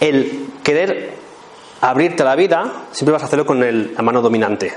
El 0.00 0.54
querer 0.62 1.14
abrirte 1.80 2.22
a 2.22 2.26
la 2.26 2.36
vida, 2.36 2.86
siempre 2.92 3.12
vas 3.12 3.22
a 3.22 3.26
hacerlo 3.26 3.44
con 3.44 3.60
la 3.60 4.02
mano 4.02 4.22
dominante. 4.22 4.72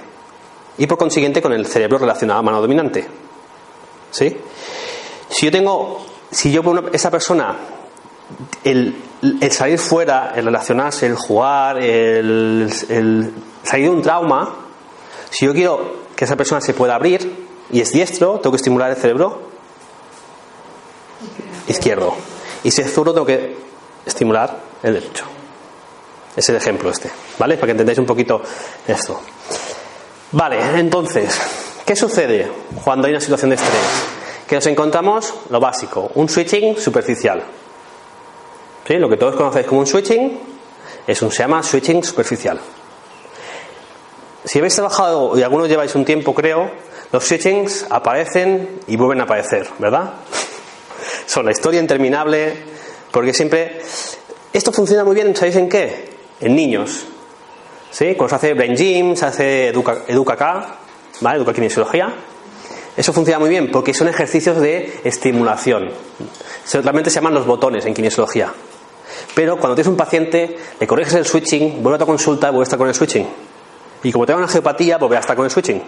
Y 0.78 0.88
por 0.88 0.98
consiguiente 0.98 1.42
con 1.42 1.54
el 1.54 1.66
cerebro 1.66 1.98
relacionado 1.98 2.40
a 2.40 2.42
la 2.42 2.46
mano 2.46 2.62
dominante. 2.62 3.08
¿Sí? 4.12 4.38
Si 5.30 5.46
yo 5.46 5.52
tengo, 5.52 6.06
si 6.32 6.52
yo 6.52 6.62
esa 6.92 7.10
persona 7.10 7.56
el, 8.64 8.96
salir 9.52 9.80
fuera, 9.80 10.34
el 10.36 10.46
relacionarse, 10.46 11.06
el 11.06 11.16
jugar, 11.16 11.78
el, 11.78 12.70
salir 13.64 13.90
de 13.90 13.96
un 13.96 14.02
trauma, 14.02 14.56
si 15.30 15.46
yo 15.46 15.54
quiero 15.54 16.06
que 16.16 16.26
esa 16.26 16.36
persona 16.36 16.62
se 16.62 16.74
pueda 16.74 16.96
abrir 16.96 17.46
y 17.72 17.82
es 17.82 17.92
diestro, 17.92 18.40
tengo 18.40 18.52
que 18.52 18.58
estimular 18.58 18.90
el 18.90 18.98
cerebro 18.98 19.50
izquierdo. 21.68 22.16
Y 22.64 22.72
si 22.72 22.82
es 22.82 22.94
zurdo, 22.94 23.14
tengo 23.14 23.26
que 23.26 23.58
estimular 24.06 24.58
el 24.84 24.94
derecho. 24.94 25.26
Es 26.36 26.48
el 26.50 26.56
ejemplo 26.56 26.90
este, 26.90 27.10
¿vale? 27.38 27.56
Para 27.56 27.68
que 27.68 27.72
entendáis 27.72 28.00
un 28.00 28.06
poquito 28.06 28.42
esto. 28.88 29.22
Vale, 30.32 30.80
entonces, 30.80 31.40
¿qué 31.86 31.96
sucede 31.96 32.52
cuando 32.84 33.08
hay 33.08 33.14
una 33.14 33.22
situación 33.22 33.52
de 33.52 33.56
estrés? 33.56 33.82
Que 34.48 34.56
nos 34.56 34.66
encontramos 34.68 35.34
lo 35.50 35.60
básico, 35.60 36.12
un 36.16 36.28
switching 36.28 36.78
superficial. 36.78 37.44
Lo 38.88 39.10
que 39.10 39.18
todos 39.18 39.36
conocéis 39.36 39.66
como 39.66 39.82
un 39.82 39.88
switching 39.88 40.40
es 41.08 41.22
un, 41.22 41.32
se 41.32 41.40
llama 41.40 41.64
switching 41.64 42.04
superficial. 42.04 42.60
Si 44.44 44.60
habéis 44.60 44.76
trabajado, 44.76 45.38
y 45.38 45.42
algunos 45.42 45.68
lleváis 45.68 45.96
un 45.96 46.06
tiempo 46.06 46.36
creo, 46.36 46.70
los 47.12 47.24
switchings 47.26 47.88
aparecen 47.90 48.82
y 48.88 48.96
vuelven 48.96 49.22
a 49.22 49.24
aparecer, 49.24 49.68
¿verdad? 49.80 50.14
Son 51.26 51.46
la 51.46 51.52
historia 51.52 51.80
interminable, 51.80 52.54
porque 53.12 53.34
siempre... 53.34 53.82
Esto 54.54 54.72
funciona 54.72 55.04
muy 55.04 55.16
bien, 55.16 55.36
¿sabéis 55.36 55.56
en 55.58 55.68
qué? 55.68 56.10
En 56.40 56.56
niños. 56.56 57.06
¿Sí? 57.92 58.14
Cuando 58.16 58.30
se 58.30 58.36
hace 58.36 58.54
Brain 58.54 58.76
Gym, 58.76 59.16
se 59.16 59.26
hace 59.26 59.68
Educa, 59.70 60.04
educa 60.08 60.78
¿vale? 61.22 61.38
Educa 61.38 61.54
Kinesiología. 61.54 62.14
Eso 62.96 63.12
funciona 63.12 63.40
muy 63.40 63.50
bien 63.50 63.72
porque 63.72 63.94
son 63.94 64.08
ejercicios 64.08 64.62
de 64.62 65.00
estimulación. 65.04 65.90
Realmente 66.72 67.10
se 67.10 67.16
llaman 67.16 67.34
los 67.34 67.46
botones 67.46 67.86
en 67.86 67.94
kinesiología. 67.94 68.54
Pero 69.34 69.58
cuando 69.58 69.76
tienes 69.76 69.90
un 69.90 69.98
paciente, 69.98 70.58
le 70.80 70.88
corriges 70.88 71.14
el 71.14 71.26
switching, 71.26 71.82
vuelve 71.84 71.96
a 71.96 72.00
tu 72.00 72.06
consulta 72.06 72.50
vuelve 72.50 72.64
a 72.64 72.64
estar 72.64 72.80
con 72.80 72.88
el 72.88 72.96
switching. 72.96 73.28
Y 74.04 74.12
como 74.12 74.26
tenga 74.26 74.40
una 74.40 74.48
geopatía, 74.48 74.98
vuelve 74.98 75.18
a 75.18 75.20
estar 75.20 75.36
con 75.36 75.46
el 75.46 75.52
switching. 75.52 75.82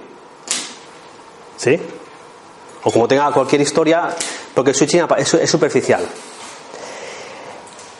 ¿Sí? 1.57 1.79
O 2.83 2.91
como 2.91 3.07
tenga 3.07 3.31
cualquier 3.31 3.61
historia, 3.61 4.09
porque 4.53 4.71
el 4.71 4.75
switching 4.75 5.07
es 5.17 5.49
superficial. 5.49 6.05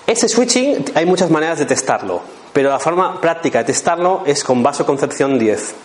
Ese 0.08 0.30
switching 0.30 0.86
hay 0.96 1.06
muchas 1.06 1.30
maneras 1.30 1.60
de 1.60 1.66
testarlo, 1.66 2.22
pero 2.54 2.70
la 2.70 2.80
forma 2.80 3.20
práctica 3.20 3.60
de 3.60 3.66
testarlo 3.66 4.24
es 4.26 4.44
con 4.44 4.64
vasoconcepción 4.64 5.38
10. 5.38 5.76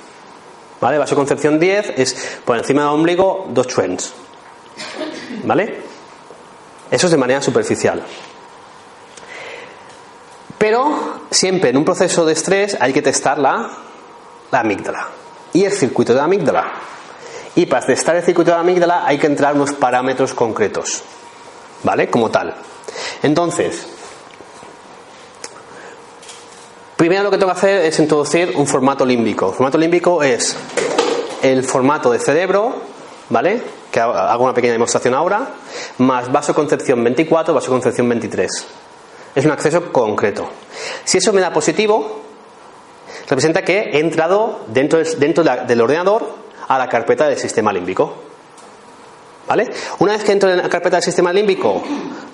¿Vale? 0.80 0.98
Vasoconcepción 0.98 1.58
10 1.58 1.94
es 1.96 2.38
por 2.44 2.56
encima 2.56 2.82
del 2.82 2.90
ombligo 2.90 3.48
dos 3.50 3.66
trends. 3.66 4.12
¿Vale? 5.44 5.80
Eso 6.90 7.06
es 7.06 7.10
de 7.10 7.18
manera 7.18 7.42
superficial. 7.42 8.02
Pero 10.62 11.18
siempre 11.28 11.70
en 11.70 11.76
un 11.76 11.84
proceso 11.84 12.24
de 12.24 12.34
estrés 12.34 12.76
hay 12.78 12.92
que 12.92 13.02
testar 13.02 13.36
la, 13.36 13.68
amígdala 14.52 15.08
y 15.52 15.64
el 15.64 15.72
circuito 15.72 16.12
de 16.12 16.18
la 16.18 16.26
amígdala. 16.26 16.74
Y 17.56 17.66
para 17.66 17.84
testar 17.84 18.14
el 18.14 18.22
circuito 18.22 18.52
de 18.52 18.58
la 18.58 18.60
amígdala 18.60 19.04
hay 19.04 19.18
que 19.18 19.26
entrar 19.26 19.56
unos 19.56 19.72
parámetros 19.72 20.34
concretos, 20.34 21.02
¿vale? 21.82 22.08
Como 22.08 22.30
tal. 22.30 22.54
Entonces, 23.24 23.88
primero 26.96 27.24
lo 27.24 27.32
que 27.32 27.38
tengo 27.38 27.52
que 27.52 27.58
hacer 27.58 27.84
es 27.84 27.98
introducir 27.98 28.52
un 28.54 28.68
formato 28.68 29.04
límbico. 29.04 29.48
El 29.48 29.54
formato 29.56 29.78
límbico 29.78 30.22
es 30.22 30.56
el 31.42 31.64
formato 31.64 32.12
de 32.12 32.20
cerebro, 32.20 32.76
¿vale? 33.30 33.60
Que 33.90 33.98
hago 33.98 34.44
una 34.44 34.54
pequeña 34.54 34.74
demostración 34.74 35.14
ahora, 35.14 35.54
más 35.98 36.30
vasoconcepción 36.30 37.02
24, 37.02 37.52
vasoconcepción 37.52 38.08
23. 38.08 38.66
Es 39.34 39.44
un 39.44 39.50
acceso 39.50 39.92
concreto. 39.92 40.48
Si 41.04 41.18
eso 41.18 41.32
me 41.32 41.40
da 41.40 41.52
positivo, 41.52 42.20
representa 43.28 43.62
que 43.62 43.78
he 43.92 44.00
entrado 44.00 44.60
dentro, 44.68 45.02
dentro 45.18 45.42
del 45.42 45.80
ordenador 45.80 46.34
a 46.68 46.78
la 46.78 46.88
carpeta 46.88 47.28
del 47.28 47.38
sistema 47.38 47.72
límbico. 47.72 48.14
¿Vale? 49.48 49.70
Una 49.98 50.12
vez 50.12 50.22
que 50.22 50.32
entro 50.32 50.50
en 50.50 50.58
la 50.58 50.68
carpeta 50.68 50.96
del 50.96 51.02
sistema 51.02 51.32
límbico, 51.32 51.82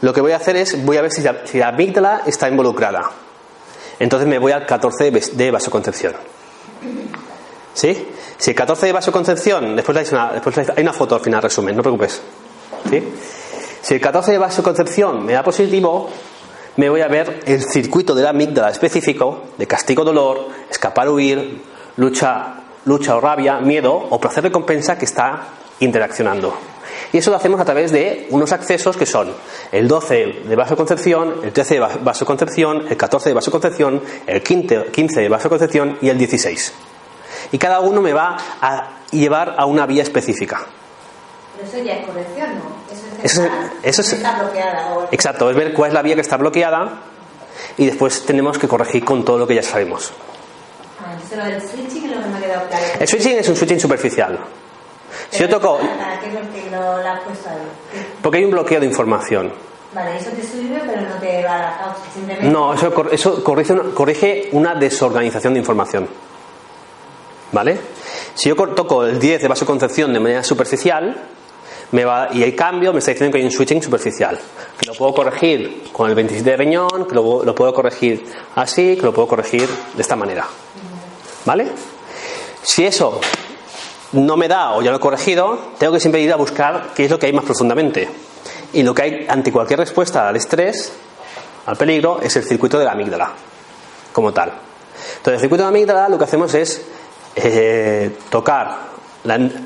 lo 0.02 0.12
que 0.12 0.20
voy 0.20 0.32
a 0.32 0.36
hacer 0.36 0.56
es, 0.56 0.84
voy 0.84 0.96
a 0.98 1.02
ver 1.02 1.10
si 1.10 1.22
la, 1.22 1.68
amígdala 1.68 2.22
está 2.26 2.48
involucrada. 2.48 3.10
Entonces 3.98 4.28
me 4.28 4.38
voy 4.38 4.52
al 4.52 4.66
14 4.66 5.10
de 5.10 5.50
vasoconcepción. 5.50 6.14
¿Sí? 7.74 8.08
Si 8.36 8.50
el 8.50 8.56
14 8.56 8.86
de 8.86 8.92
vasoconcepción, 8.92 9.76
después, 9.76 9.96
hay 9.96 10.06
una, 10.12 10.32
después 10.32 10.58
hay 10.58 10.82
una 10.82 10.92
foto 10.92 11.14
al 11.14 11.20
final, 11.20 11.42
resumen, 11.42 11.76
no 11.76 11.82
preocupes. 11.82 12.20
¿Sí? 12.90 13.02
Si 13.80 13.94
el 13.94 14.00
14 14.00 14.32
de 14.32 14.38
vasoconcepción 14.38 15.24
me 15.24 15.32
da 15.32 15.42
positivo, 15.42 16.10
me 16.78 16.88
voy 16.88 17.00
a 17.00 17.08
ver 17.08 17.40
el 17.44 17.64
circuito 17.64 18.14
de 18.14 18.22
la 18.22 18.30
amígdala 18.30 18.70
específico 18.70 19.46
de 19.58 19.66
castigo-dolor, 19.66 20.46
escapar-huir, 20.70 21.60
lucha, 21.96 22.54
lucha 22.84 23.16
o 23.16 23.20
rabia, 23.20 23.58
miedo 23.58 23.92
o 23.92 24.20
placer 24.20 24.44
recompensa 24.44 24.96
que 24.96 25.04
está 25.04 25.48
interaccionando. 25.80 26.54
Y 27.12 27.18
eso 27.18 27.32
lo 27.32 27.36
hacemos 27.36 27.60
a 27.60 27.64
través 27.64 27.90
de 27.90 28.28
unos 28.30 28.52
accesos 28.52 28.96
que 28.96 29.06
son 29.06 29.32
el 29.72 29.88
12 29.88 30.44
de 30.46 30.54
vasoconcepción, 30.54 31.40
el 31.42 31.52
13 31.52 31.74
de 31.74 31.80
vasoconcepción, 31.80 32.86
el 32.88 32.96
14 32.96 33.30
de 33.30 33.34
vasoconcepción, 33.34 34.02
el 34.28 34.42
15 34.44 35.20
de 35.20 35.28
vasoconcepción 35.28 35.98
y 36.00 36.10
el 36.10 36.18
16. 36.18 36.74
Y 37.50 37.58
cada 37.58 37.80
uno 37.80 38.00
me 38.00 38.12
va 38.12 38.36
a 38.60 39.00
llevar 39.10 39.56
a 39.58 39.66
una 39.66 39.84
vía 39.84 40.04
específica. 40.04 40.64
Eso 41.62 41.78
ya 41.82 41.94
es 41.94 42.06
corrección, 42.06 42.54
¿no? 42.54 43.22
Eso 43.22 43.42
es, 43.42 44.00
eso 44.00 44.14
está 44.14 44.42
bloqueada. 44.42 45.08
Exacto, 45.10 45.50
es 45.50 45.56
ver 45.56 45.72
cuál 45.72 45.88
es 45.88 45.94
la 45.94 46.02
vía 46.02 46.14
que 46.14 46.20
está 46.20 46.36
bloqueada 46.36 47.00
y 47.76 47.86
después 47.86 48.24
tenemos 48.24 48.58
que 48.58 48.68
corregir 48.68 49.04
con 49.04 49.24
todo 49.24 49.38
lo 49.38 49.46
que 49.46 49.54
ya 49.54 49.62
sabemos. 49.62 50.12
Ah, 51.00 51.14
el 51.48 51.60
switching 51.60 52.04
es 52.04 52.16
lo 52.16 52.22
que 52.22 52.28
me 52.28 52.38
ha 52.38 52.40
quedado 52.40 52.68
claro. 52.68 52.84
El 53.00 53.08
switching 53.08 53.38
es 53.38 53.48
un 53.48 53.56
switching 53.56 53.80
superficial. 53.80 54.38
Si 55.30 55.40
yo 55.40 55.48
toco. 55.48 55.78
¿Para 55.78 56.20
qué 56.20 56.28
porque 56.28 56.70
lo, 56.70 57.02
la 57.02 57.20
puesto 57.20 57.48
ahí? 57.48 57.56
Porque 58.22 58.38
hay 58.38 58.44
un 58.44 58.50
bloqueo 58.50 58.80
de 58.80 58.86
información. 58.86 59.52
Vale, 59.94 60.18
eso 60.18 60.30
te 60.30 60.42
sirve, 60.42 60.80
pero 60.86 61.00
no 61.00 61.14
te 61.16 61.42
va 61.44 61.54
a 61.54 61.62
la 61.62 61.78
causa. 61.78 62.02
Simplemente... 62.12 62.50
No, 62.50 62.74
eso, 62.74 63.10
eso 63.10 63.42
corrige, 63.42 63.74
corrige 63.94 64.48
una 64.52 64.74
desorganización 64.74 65.54
de 65.54 65.60
información. 65.60 66.08
¿Vale? 67.52 67.78
Si 68.34 68.50
yo 68.50 68.54
toco 68.54 69.04
el 69.04 69.18
10 69.18 69.42
de 69.42 69.48
vasoconcepción 69.48 70.12
de 70.12 70.20
manera 70.20 70.42
superficial, 70.42 71.16
me 71.92 72.04
va, 72.04 72.28
y 72.32 72.42
hay 72.42 72.54
cambio, 72.54 72.92
me 72.92 72.98
está 72.98 73.12
diciendo 73.12 73.32
que 73.32 73.38
hay 73.38 73.44
un 73.44 73.50
switching 73.50 73.82
superficial. 73.82 74.38
Que 74.78 74.86
lo 74.86 74.94
puedo 74.94 75.14
corregir 75.14 75.84
con 75.92 76.08
el 76.08 76.14
27 76.14 76.50
de 76.50 76.56
riñón, 76.56 77.06
que 77.06 77.14
lo, 77.14 77.42
lo 77.44 77.54
puedo 77.54 77.72
corregir 77.72 78.24
así, 78.54 78.96
que 78.96 79.02
lo 79.02 79.12
puedo 79.12 79.28
corregir 79.28 79.68
de 79.94 80.02
esta 80.02 80.16
manera. 80.16 80.46
¿Vale? 81.44 81.68
Si 82.62 82.84
eso 82.84 83.20
no 84.12 84.36
me 84.36 84.48
da 84.48 84.72
o 84.72 84.82
ya 84.82 84.90
lo 84.90 84.98
he 84.98 85.00
corregido, 85.00 85.58
tengo 85.78 85.94
que 85.94 86.00
siempre 86.00 86.20
ir 86.20 86.32
a 86.32 86.36
buscar 86.36 86.90
qué 86.94 87.04
es 87.04 87.10
lo 87.10 87.18
que 87.18 87.26
hay 87.26 87.32
más 87.32 87.44
profundamente. 87.44 88.08
Y 88.72 88.82
lo 88.82 88.94
que 88.94 89.02
hay 89.02 89.26
ante 89.28 89.50
cualquier 89.50 89.78
respuesta 89.78 90.28
al 90.28 90.36
estrés, 90.36 90.92
al 91.66 91.76
peligro, 91.76 92.20
es 92.22 92.36
el 92.36 92.44
circuito 92.44 92.78
de 92.78 92.84
la 92.84 92.92
amígdala, 92.92 93.32
como 94.12 94.32
tal. 94.32 94.52
Entonces, 95.16 95.34
el 95.34 95.40
circuito 95.40 95.64
de 95.64 95.70
la 95.70 95.76
amígdala 95.76 96.08
lo 96.08 96.18
que 96.18 96.24
hacemos 96.24 96.52
es 96.54 96.82
eh, 97.34 98.16
tocar, 98.30 98.97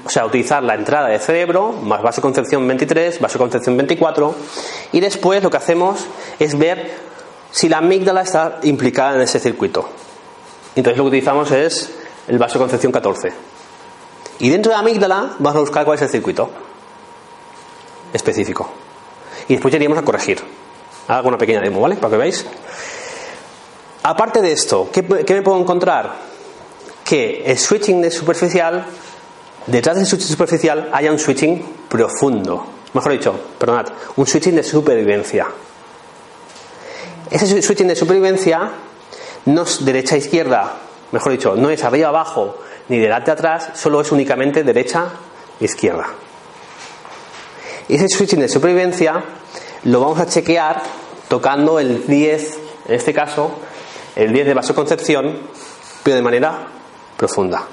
o 0.04 0.10
sea, 0.10 0.26
utilizar 0.26 0.62
la 0.62 0.74
entrada 0.74 1.08
de 1.08 1.18
cerebro, 1.18 1.72
más 1.72 2.02
vasoconcepción 2.02 2.66
23, 2.66 3.20
vasoconcepción 3.20 3.76
24, 3.76 4.34
y 4.92 5.00
después 5.00 5.42
lo 5.42 5.50
que 5.50 5.56
hacemos 5.56 6.06
es 6.38 6.58
ver 6.58 6.90
si 7.50 7.68
la 7.68 7.78
amígdala 7.78 8.22
está 8.22 8.58
implicada 8.62 9.16
en 9.16 9.22
ese 9.22 9.38
circuito. 9.38 9.88
Entonces, 10.74 10.96
lo 10.98 11.04
que 11.04 11.08
utilizamos 11.08 11.50
es 11.50 11.92
el 12.28 12.38
vasoconcepción 12.38 12.92
14. 12.92 13.32
Y 14.38 14.48
dentro 14.48 14.70
de 14.70 14.76
la 14.76 14.80
amígdala 14.80 15.36
vamos 15.38 15.56
a 15.56 15.60
buscar 15.60 15.84
cuál 15.84 15.96
es 15.96 16.02
el 16.02 16.08
circuito 16.08 16.50
específico. 18.12 18.68
Y 19.48 19.54
después 19.54 19.72
ya 19.72 19.76
iríamos 19.76 19.98
a 19.98 20.02
corregir. 20.02 20.40
Hago 21.08 21.28
una 21.28 21.38
pequeña 21.38 21.60
demo, 21.60 21.80
¿vale? 21.80 21.96
Para 21.96 22.10
que 22.10 22.16
veáis. 22.16 22.46
Aparte 24.02 24.40
de 24.40 24.52
esto, 24.52 24.90
¿qué, 24.92 25.02
me 25.02 25.42
puedo 25.42 25.60
encontrar? 25.60 26.12
Que 27.04 27.44
el 27.44 27.58
switching 27.58 28.00
de 28.00 28.10
superficial, 28.10 28.84
detrás 29.66 29.96
del 29.96 30.06
switching 30.06 30.28
superficial 30.28 30.90
haya 30.92 31.10
un 31.10 31.18
switching 31.18 31.64
profundo. 31.88 32.66
Mejor 32.94 33.12
dicho, 33.12 33.34
perdonad, 33.58 33.86
un 34.16 34.26
switching 34.26 34.56
de 34.56 34.62
supervivencia. 34.62 35.46
Ese 37.30 37.62
switching 37.62 37.88
de 37.88 37.96
supervivencia 37.96 38.70
no 39.46 39.62
es 39.62 39.84
derecha-izquierda, 39.84 40.74
mejor 41.12 41.32
dicho, 41.32 41.54
no 41.56 41.70
es 41.70 41.82
arriba-abajo 41.82 42.58
ni 42.88 42.98
delante 42.98 43.30
atrás, 43.30 43.70
solo 43.74 44.00
es 44.00 44.12
únicamente 44.12 44.62
derecha 44.62 45.06
izquierda. 45.60 46.06
Y 47.88 47.96
ese 47.96 48.08
switching 48.08 48.40
de 48.40 48.48
supervivencia 48.48 49.22
lo 49.84 50.00
vamos 50.00 50.20
a 50.20 50.26
chequear 50.26 50.82
tocando 51.28 51.78
el 51.78 52.06
10, 52.06 52.58
en 52.88 52.94
este 52.94 53.14
caso, 53.14 53.52
el 54.14 54.32
10 54.32 54.46
de 54.46 54.54
vasoconcepción, 54.54 55.38
pero 56.02 56.16
de 56.16 56.22
manera 56.22 56.66
profunda. 57.16 57.64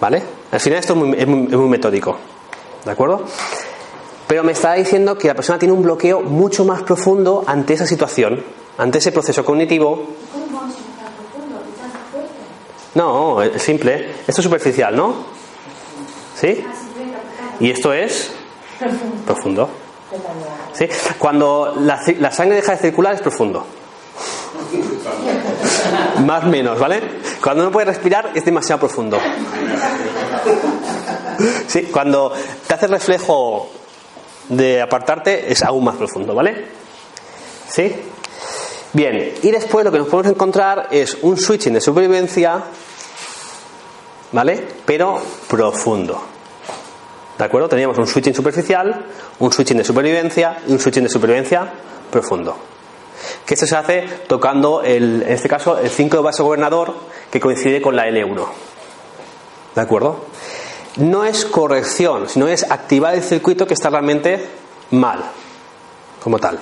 ¿Vale? 0.00 0.22
Al 0.54 0.60
final 0.60 0.78
esto 0.78 0.94
es 1.14 1.26
muy, 1.26 1.68
metódico. 1.68 2.16
¿De 2.84 2.90
acuerdo? 2.90 3.24
Pero 4.26 4.42
me 4.42 4.52
está 4.52 4.72
diciendo 4.74 5.18
que 5.18 5.28
la 5.28 5.34
persona 5.34 5.58
tiene 5.58 5.74
un 5.74 5.82
bloqueo 5.82 6.22
mucho 6.22 6.64
más 6.64 6.82
profundo 6.82 7.44
ante 7.46 7.74
esa 7.74 7.86
situación, 7.86 8.42
ante 8.78 8.98
ese 8.98 9.12
proceso 9.12 9.44
cognitivo 9.44 10.06
no, 12.94 13.42
es 13.42 13.60
simple. 13.60 14.10
Esto 14.26 14.40
es 14.40 14.44
superficial, 14.44 14.96
¿no? 14.96 15.14
¿Sí? 16.40 16.64
Y 17.60 17.70
esto 17.70 17.92
es 17.92 18.30
profundo. 19.26 19.68
¿Sí? 20.72 20.88
Cuando 21.18 21.74
la, 21.80 22.30
sangre 22.30 22.56
deja 22.56 22.72
de 22.72 22.78
circular 22.78 23.14
es 23.14 23.20
profundo. 23.20 23.66
Más 26.24 26.44
menos, 26.44 26.78
¿vale? 26.78 27.02
Cuando 27.42 27.64
no 27.64 27.70
puedes 27.70 27.88
respirar 27.88 28.30
es 28.34 28.44
demasiado 28.44 28.80
profundo. 28.80 29.18
Sí, 31.66 31.84
cuando 31.84 32.32
te 32.66 32.74
hace 32.74 32.86
reflejo 32.86 33.70
de 34.48 34.80
apartarte 34.80 35.50
es 35.50 35.62
aún 35.62 35.84
más 35.84 35.96
profundo, 35.96 36.34
¿vale? 36.34 36.66
¿Sí? 37.68 37.94
Bien, 38.92 39.34
y 39.42 39.50
después 39.50 39.84
lo 39.84 39.90
que 39.90 39.98
nos 39.98 40.08
podemos 40.08 40.32
encontrar 40.32 40.88
es 40.90 41.16
un 41.22 41.36
switching 41.36 41.74
de 41.74 41.80
supervivencia 41.80 42.62
¿vale? 44.34 44.66
Pero 44.84 45.22
profundo. 45.48 46.20
¿De 47.38 47.44
acuerdo? 47.44 47.68
Teníamos 47.68 47.96
un 47.98 48.06
switching 48.06 48.34
superficial, 48.34 49.06
un 49.38 49.52
switching 49.52 49.78
de 49.78 49.84
supervivencia 49.84 50.58
y 50.66 50.72
un 50.72 50.80
switching 50.80 51.04
de 51.04 51.08
supervivencia 51.08 51.72
profundo. 52.10 52.56
Que 53.44 53.54
esto 53.54 53.66
se 53.66 53.76
hace 53.76 54.08
tocando, 54.26 54.82
el, 54.82 55.22
en 55.22 55.32
este 55.32 55.48
caso, 55.48 55.78
el 55.78 55.90
5 55.90 56.16
de 56.16 56.22
base 56.22 56.42
gobernador 56.42 56.94
que 57.30 57.40
coincide 57.40 57.82
con 57.82 57.96
la 57.96 58.06
L1. 58.08 58.46
¿De 59.74 59.80
acuerdo? 59.80 60.26
No 60.96 61.24
es 61.24 61.44
corrección, 61.44 62.28
sino 62.28 62.48
es 62.48 62.70
activar 62.70 63.14
el 63.14 63.22
circuito 63.22 63.66
que 63.66 63.74
está 63.74 63.90
realmente 63.90 64.46
mal, 64.90 65.24
como 66.22 66.38
tal. 66.38 66.60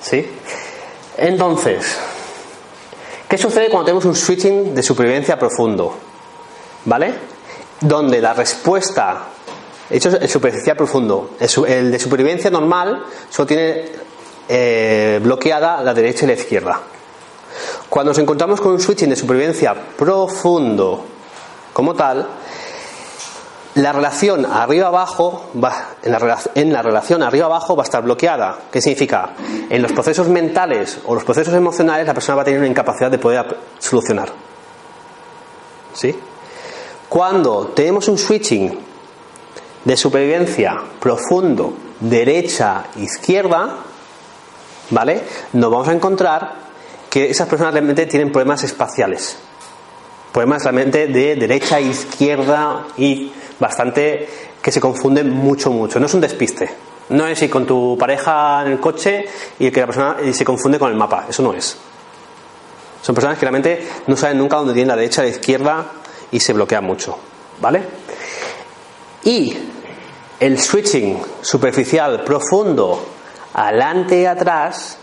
¿Sí? 0.00 0.26
Entonces, 1.18 1.96
¿Qué 3.28 3.36
sucede 3.36 3.68
cuando 3.70 3.86
tenemos 3.86 4.04
un 4.04 4.14
switching 4.14 4.72
de 4.72 4.82
supervivencia 4.84 5.36
profundo? 5.36 5.96
¿Vale? 6.84 7.12
Donde 7.80 8.20
la 8.20 8.34
respuesta, 8.34 9.30
hecho 9.90 10.10
el 10.10 10.28
superficial 10.28 10.76
profundo, 10.76 11.30
el 11.40 11.90
de 11.90 11.98
supervivencia 11.98 12.50
normal 12.50 13.04
solo 13.28 13.46
tiene 13.46 13.84
eh, 14.48 15.20
bloqueada 15.22 15.82
la 15.82 15.94
derecha 15.94 16.24
y 16.24 16.28
la 16.28 16.34
izquierda. 16.34 16.80
Cuando 17.88 18.10
nos 18.10 18.18
encontramos 18.18 18.60
con 18.60 18.72
un 18.72 18.80
switching 18.80 19.10
de 19.10 19.16
supervivencia 19.16 19.74
profundo 19.96 21.04
como 21.72 21.94
tal, 21.94 22.26
la 23.76 23.92
relación 23.92 24.46
arriba-abajo 24.46 25.50
en, 26.02 26.12
la, 26.12 26.38
en 26.54 26.72
la 26.72 26.82
relación 26.82 27.22
arriba-abajo 27.22 27.76
va 27.76 27.82
a 27.82 27.84
estar 27.84 28.02
bloqueada. 28.02 28.58
¿Qué 28.72 28.80
significa? 28.80 29.34
En 29.68 29.82
los 29.82 29.92
procesos 29.92 30.28
mentales 30.28 30.98
o 31.04 31.14
los 31.14 31.24
procesos 31.24 31.52
emocionales 31.54 32.06
la 32.06 32.14
persona 32.14 32.36
va 32.36 32.42
a 32.42 32.44
tener 32.44 32.60
una 32.60 32.68
incapacidad 32.68 33.10
de 33.10 33.18
poder 33.18 33.56
solucionar. 33.78 34.30
¿Sí? 35.92 36.14
Cuando 37.08 37.68
tenemos 37.68 38.08
un 38.08 38.18
switching 38.18 38.78
de 39.84 39.96
supervivencia 39.96 40.74
profundo, 40.98 41.72
derecha, 42.00 42.84
izquierda, 42.96 43.76
¿vale? 44.90 45.22
Nos 45.52 45.70
vamos 45.70 45.88
a 45.88 45.92
encontrar 45.92 46.54
que 47.10 47.30
esas 47.30 47.48
personas 47.48 47.72
realmente 47.72 48.06
tienen 48.06 48.30
problemas 48.30 48.62
espaciales. 48.64 49.36
Problemas 50.32 50.62
realmente 50.62 51.06
de 51.06 51.36
derecha, 51.36 51.80
izquierda 51.80 52.86
y 52.96 53.32
bastante 53.58 54.28
que 54.60 54.70
se 54.70 54.80
confunden 54.80 55.30
mucho, 55.30 55.70
mucho. 55.70 55.98
No 55.98 56.06
es 56.06 56.14
un 56.14 56.20
despiste. 56.20 56.68
No 57.08 57.26
es 57.26 57.40
ir 57.40 57.48
con 57.48 57.66
tu 57.66 57.96
pareja 57.96 58.62
en 58.66 58.72
el 58.72 58.80
coche 58.80 59.24
y 59.58 59.70
que 59.70 59.80
la 59.80 59.86
persona 59.86 60.16
se 60.32 60.44
confunde 60.44 60.78
con 60.78 60.90
el 60.90 60.96
mapa. 60.96 61.26
Eso 61.28 61.42
no 61.42 61.54
es. 61.54 61.76
Son 63.00 63.14
personas 63.14 63.38
que 63.38 63.42
realmente 63.42 63.86
no 64.08 64.16
saben 64.16 64.38
nunca 64.38 64.56
dónde 64.56 64.74
tienen 64.74 64.88
la 64.88 64.96
derecha, 64.96 65.22
la 65.22 65.28
izquierda 65.28 65.86
y 66.32 66.40
se 66.40 66.52
bloquean 66.52 66.84
mucho. 66.84 67.16
¿Vale? 67.60 67.82
Y 69.22 69.56
el 70.40 70.60
switching 70.60 71.22
superficial, 71.40 72.22
profundo, 72.24 73.15
adelante 73.56 74.20
y 74.20 74.26
atrás, 74.26 74.98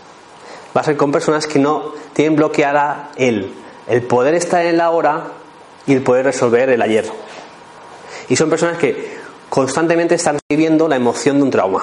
va 0.74 0.80
a 0.80 0.84
ser 0.84 0.96
con 0.96 1.10
personas 1.10 1.46
que 1.48 1.58
no 1.58 1.92
tienen 2.12 2.36
bloqueada 2.36 3.10
el, 3.16 3.52
el 3.88 4.02
poder 4.02 4.34
estar 4.34 4.64
en 4.64 4.78
la 4.78 4.90
hora 4.90 5.24
y 5.86 5.92
el 5.92 6.02
poder 6.02 6.24
resolver 6.26 6.70
el 6.70 6.80
ayer. 6.80 7.04
Y 8.28 8.36
son 8.36 8.48
personas 8.48 8.78
que 8.78 9.18
constantemente 9.50 10.14
están 10.14 10.38
viviendo 10.48 10.86
la 10.86 10.94
emoción 10.94 11.38
de 11.38 11.42
un 11.42 11.50
trauma. 11.50 11.82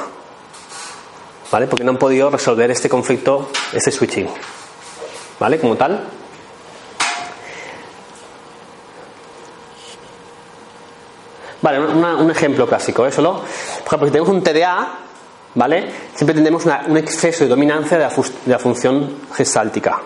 ¿Vale? 1.51 1.67
Porque 1.67 1.83
no 1.83 1.91
han 1.91 1.97
podido 1.97 2.29
resolver 2.29 2.71
este 2.71 2.87
conflicto, 2.87 3.49
este 3.73 3.91
switching. 3.91 4.29
¿Vale? 5.41 5.59
Como 5.59 5.75
tal. 5.75 6.05
Vale, 11.61 11.79
un 11.79 12.31
ejemplo 12.31 12.65
clásico, 12.65 13.05
¿eh? 13.05 13.11
Solo, 13.11 13.43
por 13.83 13.87
ejemplo, 13.87 14.07
si 14.07 14.11
tenemos 14.13 14.29
un 14.29 14.41
TDA, 14.41 14.97
¿vale? 15.55 15.89
Siempre 16.15 16.33
tendremos 16.33 16.65
un 16.65 16.97
exceso 16.97 17.43
de 17.43 17.49
dominancia 17.49 17.97
de 17.97 18.07
la, 18.47 18.59
función 18.59 19.17
gestáltica. 19.33 19.99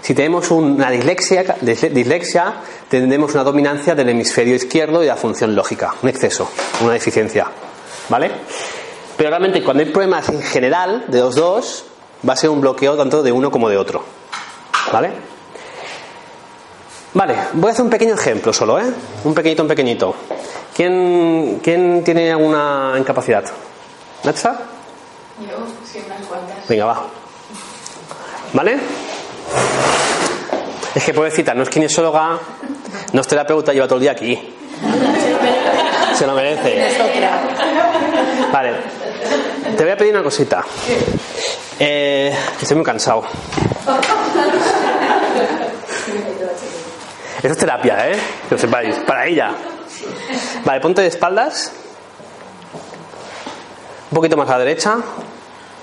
Si 0.00 0.14
tenemos 0.14 0.50
una 0.50 0.90
dislexia, 0.90 1.56
dislexia, 1.60 2.54
tendremos 2.88 3.34
una 3.34 3.44
dominancia 3.44 3.94
del 3.94 4.08
hemisferio 4.10 4.54
izquierdo 4.54 5.02
y 5.02 5.06
de 5.06 5.12
la 5.12 5.16
función 5.16 5.54
lógica, 5.54 5.94
un 6.02 6.08
exceso, 6.08 6.48
una 6.82 6.92
deficiencia, 6.92 7.46
¿vale? 8.08 8.30
Pero 9.16 9.30
realmente 9.30 9.62
cuando 9.62 9.82
hay 9.82 9.90
problemas 9.90 10.28
en 10.28 10.40
general 10.40 11.06
de 11.08 11.18
los 11.18 11.34
dos, 11.34 11.84
va 12.26 12.34
a 12.34 12.36
ser 12.36 12.50
un 12.50 12.60
bloqueo 12.60 12.96
tanto 12.96 13.22
de 13.22 13.32
uno 13.32 13.50
como 13.50 13.68
de 13.68 13.76
otro, 13.76 14.04
¿vale? 14.92 15.10
Vale, 17.14 17.34
voy 17.54 17.70
a 17.70 17.72
hacer 17.72 17.84
un 17.84 17.90
pequeño 17.90 18.14
ejemplo 18.14 18.52
solo, 18.52 18.78
¿eh? 18.78 18.84
Un 19.24 19.34
pequeñito, 19.34 19.62
un 19.62 19.68
pequeñito. 19.68 20.14
¿Quién, 20.74 21.58
quién 21.62 22.04
tiene 22.04 22.30
alguna 22.30 22.94
incapacidad? 22.96 23.44
¿Natsa? 24.24 24.58
Yo, 25.40 25.56
sí, 25.90 26.02
unas 26.04 26.26
cuantas. 26.26 26.68
Venga, 26.68 26.84
va. 26.86 27.02
¿Vale? 28.52 28.78
Es 30.94 31.04
que 31.04 31.14
pobrecita, 31.14 31.54
no 31.54 31.62
es 31.62 31.68
kinesióloga, 31.68 32.38
no 33.12 33.20
es 33.20 33.26
terapeuta, 33.28 33.72
lleva 33.72 33.86
todo 33.86 33.96
el 33.96 34.02
día 34.02 34.12
aquí. 34.12 34.54
Se 36.14 36.26
lo 36.26 36.34
merece. 36.34 36.96
Vale. 38.52 38.72
Te 39.76 39.82
voy 39.84 39.92
a 39.92 39.96
pedir 39.96 40.14
una 40.14 40.22
cosita. 40.24 40.64
Eh, 41.78 42.36
estoy 42.60 42.76
muy 42.76 42.84
cansado. 42.84 43.24
Eso 47.38 47.52
es 47.52 47.58
terapia, 47.58 48.10
¿eh? 48.10 48.18
Que 48.48 48.54
lo 48.56 48.58
sepáis. 48.58 48.96
Para 49.06 49.26
ella. 49.26 49.52
Vale, 50.64 50.80
ponte 50.80 51.02
de 51.02 51.08
espaldas. 51.08 51.72
Un 54.10 54.14
poquito 54.14 54.36
más 54.36 54.48
a 54.48 54.52
la 54.52 54.58
derecha. 54.64 54.96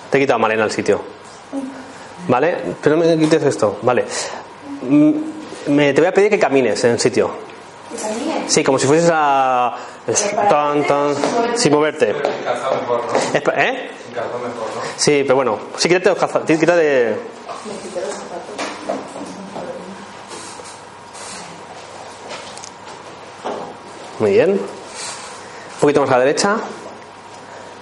Te 0.10 0.18
he 0.18 0.22
quitado 0.22 0.40
Malena 0.40 0.64
al 0.64 0.72
sitio. 0.72 1.02
¿Vale? 2.28 2.58
Pero 2.82 2.96
no 2.96 3.04
me 3.06 3.18
quites 3.18 3.44
esto. 3.44 3.78
Vale. 3.84 4.06
Mm, 4.82 5.12
Me, 5.68 5.94
te 5.94 6.02
voy 6.02 6.08
a 6.08 6.14
pedir 6.14 6.30
que 6.30 6.40
camines 6.40 6.84
en 6.84 6.92
el 6.92 7.00
sitio. 7.00 7.32
Sí, 8.48 8.64
como 8.64 8.78
si 8.80 8.88
fueses 8.88 9.10
a. 9.14 9.76
Tan, 10.50 10.86
tan, 10.86 11.16
sin 11.56 11.72
moverte. 11.74 12.14
¿Eh? 13.56 13.90
Sí, 14.98 15.22
pero 15.24 15.36
bueno. 15.36 15.60
Sí, 15.78 15.88
quítate 15.90 16.10
los 16.10 16.46
tí- 16.46 16.58
Quítate. 16.60 17.16
Muy 24.20 24.32
bien. 24.32 24.52
Un 24.52 24.60
poquito 25.82 26.02
más 26.02 26.10
a 26.12 26.18
la 26.18 26.26
derecha. 26.26 26.58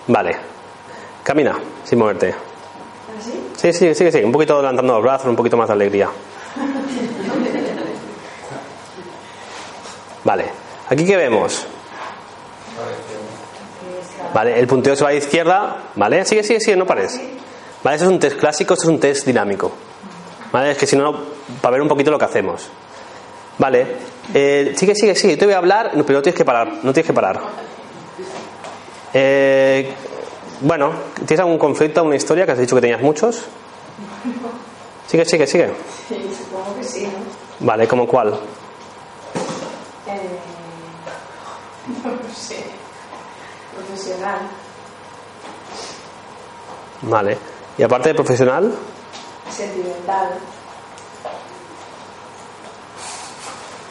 Vale. 0.08 0.36
Camina, 1.24 1.58
sin 1.84 2.00
moverte. 2.00 2.34
Sí, 3.56 3.72
sí, 3.72 3.96
sí, 3.96 4.12
sí. 4.12 4.24
Un 4.24 4.32
poquito 4.32 4.58
levantando 4.58 4.94
los 4.94 5.04
brazos, 5.04 5.28
un 5.28 5.36
poquito 5.36 5.56
más 5.56 5.68
de 5.68 5.74
alegría. 5.74 6.10
Vale. 10.24 10.46
Aquí 10.89 11.06
qué 11.06 11.16
vemos. 11.16 11.66
Vale, 14.34 14.60
el 14.60 14.68
punteo 14.68 14.96
se 14.96 15.04
va 15.04 15.10
a 15.10 15.13
la 15.13 15.18
izquierda. 15.20 15.78
Vale, 15.96 16.26
sigue, 16.26 16.44
sigue, 16.44 16.60
sigue, 16.60 16.76
no 16.76 16.86
pares. 16.86 17.20
Vale, 17.84 17.96
eso 17.96 18.06
es 18.06 18.12
un 18.12 18.20
test 18.20 18.38
clásico, 18.38 18.74
esto 18.74 18.86
es 18.86 18.89
un 18.89 19.00
test 19.00 19.26
dinámico. 19.26 19.72
Vale, 20.52 20.72
es 20.72 20.78
que 20.78 20.88
si 20.88 20.96
no, 20.96 21.18
para 21.62 21.74
ver 21.74 21.82
un 21.82 21.88
poquito 21.88 22.12
lo 22.12 22.18
que 22.18 22.26
hacemos. 22.26 22.70
Vale, 23.58 23.88
eh, 24.34 24.74
sigue, 24.76 24.96
sigue, 24.96 25.16
sigue. 25.16 25.38
Te 25.38 25.46
voy 25.46 25.54
a 25.54 25.58
hablar, 25.58 25.92
pero 25.92 26.20
no 26.20 26.22
tienes 26.22 26.36
que 26.36 26.46
parar, 26.46 26.68
no 26.84 26.94
tienes 26.94 27.06
que 27.06 27.13
parar. 27.13 27.39
Eh, 29.13 29.93
bueno, 30.62 30.91
¿tienes 31.15 31.39
algún 31.39 31.58
conflicto, 31.58 31.99
alguna 31.99 32.15
historia 32.15 32.45
que 32.45 32.54
has 32.54 32.58
dicho 32.58 32.76
que 32.76 32.82
tenías 32.82 33.02
muchos? 33.02 33.43
Sigue, 35.08 35.26
sigue, 35.26 35.45
sigue. 35.47 35.73
Sí, 36.08 36.15
supongo 36.38 36.76
que 36.78 36.84
sí, 36.84 37.04
¿no? 37.04 37.65
Vale, 37.65 37.88
¿como 37.88 38.08
cuál? 38.08 38.30
Eh, 40.08 40.39
no 42.04 42.12
lo 42.12 42.34
sé. 42.34 42.63
Profesional. 43.76 44.39
Vale. 47.04 47.38
Y 47.78 47.84
aparte 47.84 48.10
de 48.10 48.15
profesional, 48.15 48.73
Sentimental. 49.52 50.39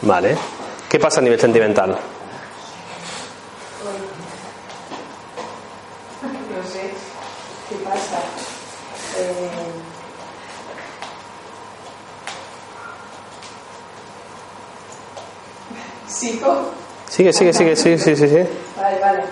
vale. 0.02 0.36
¿Qué 0.88 0.98
pasa 0.98 1.20
a 1.20 1.22
nivel 1.22 1.38
sentimental? 1.40 1.90
No 1.90 1.98
sé. 6.70 6.92
¿Qué 7.68 7.74
pasa? 7.84 8.18
Eh, 9.18 9.50
¿Sigo? 16.08 16.70
Sigue, 17.08 17.32
sigue, 17.32 17.52
sigue, 17.52 17.76
sí, 17.76 17.98
sí, 17.98 18.16
sí, 18.16 18.28
sí. 18.28 18.48
Vale, 18.76 18.98
vale. 19.00 19.22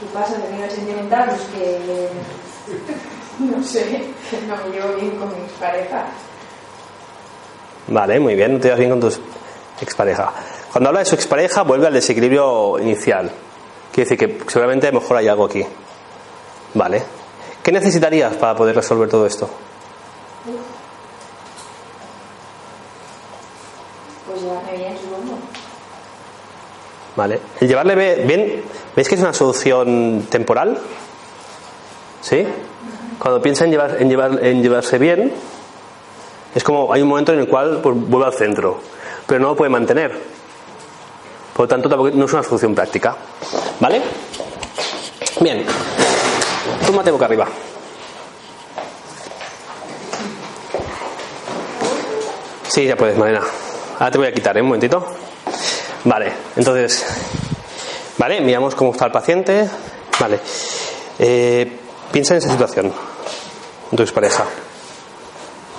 ¿Qué 0.00 0.06
pasa 0.12 0.36
de 0.38 0.52
nivel 0.52 0.70
sentimental? 0.70 1.28
Pues 1.28 1.40
que. 1.54 2.08
No 3.38 3.62
sé, 3.62 3.84
que 4.30 4.40
no 4.46 4.56
me 4.56 4.70
llevo 4.74 4.94
bien 4.94 5.10
con 5.16 5.28
mis 5.28 5.52
parejas. 5.60 6.06
Vale, 7.88 8.18
muy 8.18 8.34
bien, 8.34 8.54
no 8.54 8.60
te 8.60 8.70
vas 8.70 8.78
bien 8.78 8.90
con 8.90 9.00
tu 9.00 9.12
expareja. 9.82 10.32
Cuando 10.72 10.88
habla 10.88 11.00
de 11.00 11.06
su 11.06 11.16
expareja, 11.16 11.60
vuelve 11.60 11.86
al 11.86 11.92
desequilibrio 11.92 12.78
inicial. 12.78 13.30
Quiere 13.92 14.10
decir 14.10 14.18
que 14.18 14.50
seguramente 14.50 14.88
a 14.88 14.90
lo 14.92 15.00
mejor 15.00 15.18
hay 15.18 15.28
algo 15.28 15.44
aquí. 15.44 15.62
Vale. 16.72 17.02
¿Qué 17.66 17.72
necesitarías 17.72 18.36
para 18.36 18.54
poder 18.54 18.76
resolver 18.76 19.08
todo 19.08 19.26
esto? 19.26 19.50
Pues 24.28 24.40
llevarme 24.40 24.76
bien, 24.76 24.96
supongo. 24.96 25.38
Vale. 27.16 27.40
El 27.60 27.66
llevarle 27.66 28.22
bien, 28.24 28.62
¿veis 28.94 29.08
que 29.08 29.16
es 29.16 29.20
una 29.20 29.32
solución 29.32 30.28
temporal? 30.30 30.78
¿Sí? 32.20 32.46
Cuando 33.18 33.42
piensa 33.42 33.64
en, 33.64 33.72
llevar, 33.72 33.96
en, 34.00 34.08
llevar, 34.10 34.44
en 34.44 34.62
llevarse 34.62 34.98
bien, 34.98 35.32
es 36.54 36.62
como 36.62 36.92
hay 36.92 37.02
un 37.02 37.08
momento 37.08 37.32
en 37.32 37.40
el 37.40 37.48
cual 37.48 37.80
pues, 37.82 37.96
vuelve 37.98 38.26
al 38.28 38.34
centro, 38.34 38.78
pero 39.26 39.40
no 39.40 39.48
lo 39.48 39.56
puede 39.56 39.70
mantener. 39.70 40.12
Por 41.52 41.64
lo 41.64 41.68
tanto, 41.68 41.88
tampoco- 41.88 42.10
no 42.14 42.26
es 42.26 42.32
una 42.32 42.44
solución 42.44 42.76
práctica. 42.76 43.16
¿Vale? 43.80 44.02
Bien. 45.40 45.66
Tómate 46.86 47.10
boca 47.10 47.24
arriba. 47.26 47.46
Sí, 52.68 52.84
ya 52.86 52.96
puedes, 52.96 53.16
Marina. 53.16 53.40
Ahora 53.98 54.10
te 54.10 54.18
voy 54.18 54.26
a 54.26 54.32
quitar, 54.32 54.56
¿eh? 54.56 54.60
Un 54.60 54.68
momentito. 54.68 55.04
Vale, 56.04 56.32
entonces, 56.56 57.04
vale, 58.18 58.40
miramos 58.40 58.74
cómo 58.74 58.92
está 58.92 59.06
el 59.06 59.12
paciente. 59.12 59.68
Vale, 60.20 60.40
Eh, 61.18 61.78
piensa 62.12 62.34
en 62.34 62.38
esa 62.38 62.50
situación, 62.50 62.92
tu 63.96 64.02
expareja. 64.02 64.44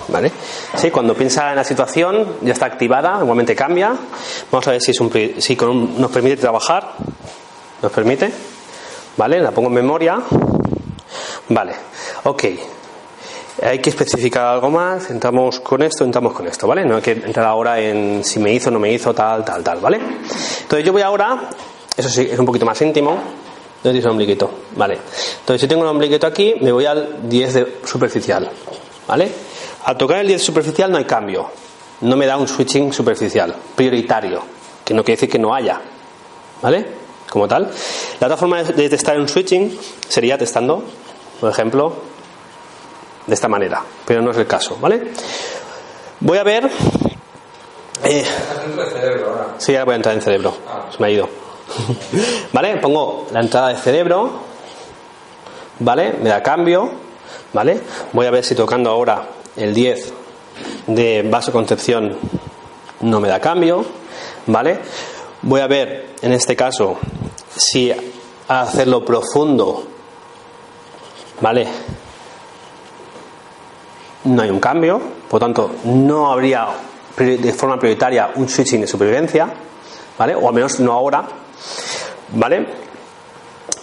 Vale, 0.08 0.32
sí, 0.74 0.90
cuando 0.90 1.14
piensa 1.14 1.50
en 1.50 1.56
la 1.56 1.62
situación 1.64 2.38
ya 2.42 2.52
está 2.54 2.66
activada, 2.66 3.18
igualmente 3.22 3.54
cambia. 3.54 3.94
Vamos 4.50 4.66
a 4.66 4.72
ver 4.72 4.80
si, 4.82 4.90
es 4.90 5.00
un, 5.00 5.12
si 5.38 5.54
con 5.54 5.68
un- 5.68 6.00
nos 6.00 6.10
permite 6.10 6.36
trabajar. 6.38 6.94
Nos 7.82 7.92
permite. 7.92 8.32
Vale, 9.16 9.38
la 9.38 9.52
pongo 9.52 9.68
en 9.68 9.74
memoria. 9.74 10.18
Vale, 11.48 11.72
ok. 12.24 12.44
hay 13.62 13.78
que 13.80 13.90
especificar 13.90 14.46
algo 14.46 14.70
más, 14.70 15.10
entramos 15.10 15.60
con 15.60 15.82
esto, 15.82 16.04
entramos 16.04 16.32
con 16.32 16.46
esto, 16.46 16.66
¿vale? 16.66 16.84
No 16.84 16.96
hay 16.96 17.02
que 17.02 17.12
entrar 17.12 17.46
ahora 17.46 17.80
en 17.80 18.22
si 18.22 18.38
me 18.38 18.52
hizo, 18.52 18.70
no 18.70 18.78
me 18.78 18.92
hizo, 18.92 19.14
tal, 19.14 19.44
tal, 19.44 19.62
tal, 19.64 19.80
¿vale? 19.80 19.98
Entonces 20.62 20.84
yo 20.84 20.92
voy 20.92 21.02
ahora, 21.02 21.48
eso 21.96 22.08
sí, 22.08 22.28
es 22.30 22.38
un 22.38 22.46
poquito 22.46 22.64
más 22.64 22.80
íntimo, 22.82 23.10
¿dónde 23.10 23.98
tienes 23.98 24.04
un 24.04 24.12
ombliguito? 24.12 24.50
Vale. 24.76 24.98
Entonces 25.40 25.60
si 25.60 25.66
tengo 25.66 25.82
un 25.82 25.88
ombliguito 25.88 26.26
aquí, 26.26 26.54
me 26.60 26.70
voy 26.70 26.84
al 26.86 27.28
10 27.28 27.54
de 27.54 27.78
superficial, 27.84 28.48
¿vale? 29.06 29.28
Al 29.84 29.96
tocar 29.96 30.18
el 30.18 30.28
10 30.28 30.42
superficial 30.42 30.90
no 30.90 30.98
hay 30.98 31.04
cambio, 31.04 31.50
no 32.02 32.16
me 32.16 32.26
da 32.26 32.36
un 32.36 32.46
switching 32.46 32.92
superficial, 32.92 33.54
prioritario, 33.74 34.42
que 34.84 34.94
no 34.94 35.02
quiere 35.02 35.16
decir 35.16 35.30
que 35.30 35.38
no 35.38 35.54
haya, 35.54 35.80
¿vale? 36.62 36.86
Como 37.28 37.48
tal. 37.48 37.70
La 38.20 38.26
otra 38.26 38.36
forma 38.36 38.62
de 38.62 38.88
testar 38.88 39.18
un 39.18 39.28
switching 39.28 39.78
sería 40.08 40.38
testando, 40.38 40.84
por 41.40 41.50
ejemplo, 41.50 41.92
de 43.26 43.34
esta 43.34 43.48
manera, 43.48 43.82
pero 44.06 44.22
no 44.22 44.30
es 44.30 44.36
el 44.38 44.46
caso, 44.46 44.76
¿vale? 44.80 45.12
Voy 46.20 46.38
a 46.38 46.42
ver. 46.42 46.70
Eh, 48.02 48.24
sí, 49.58 49.72
ahora 49.74 49.84
voy 49.84 49.92
a 49.92 49.96
entrar 49.96 50.14
en 50.14 50.22
cerebro. 50.22 50.54
Se 50.90 50.98
me 51.00 51.08
ha 51.08 51.10
ido. 51.10 51.28
¿Vale? 52.52 52.76
Pongo 52.78 53.26
la 53.32 53.40
entrada 53.40 53.68
de 53.68 53.76
cerebro. 53.76 54.30
¿Vale? 55.78 56.14
Me 56.20 56.30
da 56.30 56.42
cambio. 56.42 56.90
¿Vale? 57.52 57.80
Voy 58.12 58.26
a 58.26 58.30
ver 58.30 58.44
si 58.44 58.54
tocando 58.54 58.90
ahora 58.90 59.22
el 59.56 59.74
10 59.74 60.12
de 60.88 61.22
vasoconcepción 61.22 62.16
no 63.00 63.20
me 63.20 63.28
da 63.28 63.40
cambio. 63.40 63.84
¿Vale? 64.46 64.80
Voy 65.42 65.60
a 65.60 65.66
ver 65.66 66.14
en 66.22 66.32
este 66.32 66.56
caso 66.56 66.96
si 67.56 67.92
hacerlo 68.48 69.04
profundo. 69.04 69.84
¿Vale? 71.40 71.68
no 74.24 74.42
hay 74.42 74.50
un 74.50 74.60
cambio, 74.60 75.00
por 75.28 75.40
tanto 75.40 75.70
no 75.84 76.30
habría 76.30 76.68
de 77.16 77.52
forma 77.52 77.78
prioritaria 77.78 78.30
un 78.36 78.48
switching 78.48 78.80
de 78.80 78.86
supervivencia, 78.86 79.48
¿vale? 80.18 80.34
O 80.34 80.48
al 80.48 80.54
menos 80.54 80.78
no 80.80 80.92
ahora, 80.92 81.24
¿vale? 82.34 82.66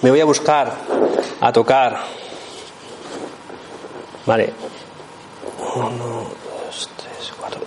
Me 0.02 0.10
voy 0.10 0.22
a 0.22 0.26
buscar 0.26 0.72
a 1.42 1.52
tocar, 1.52 2.00
¿vale? 4.26 4.54
1, 5.76 5.90
2, 5.90 6.90
3, 6.96 7.34
4, 7.40 7.62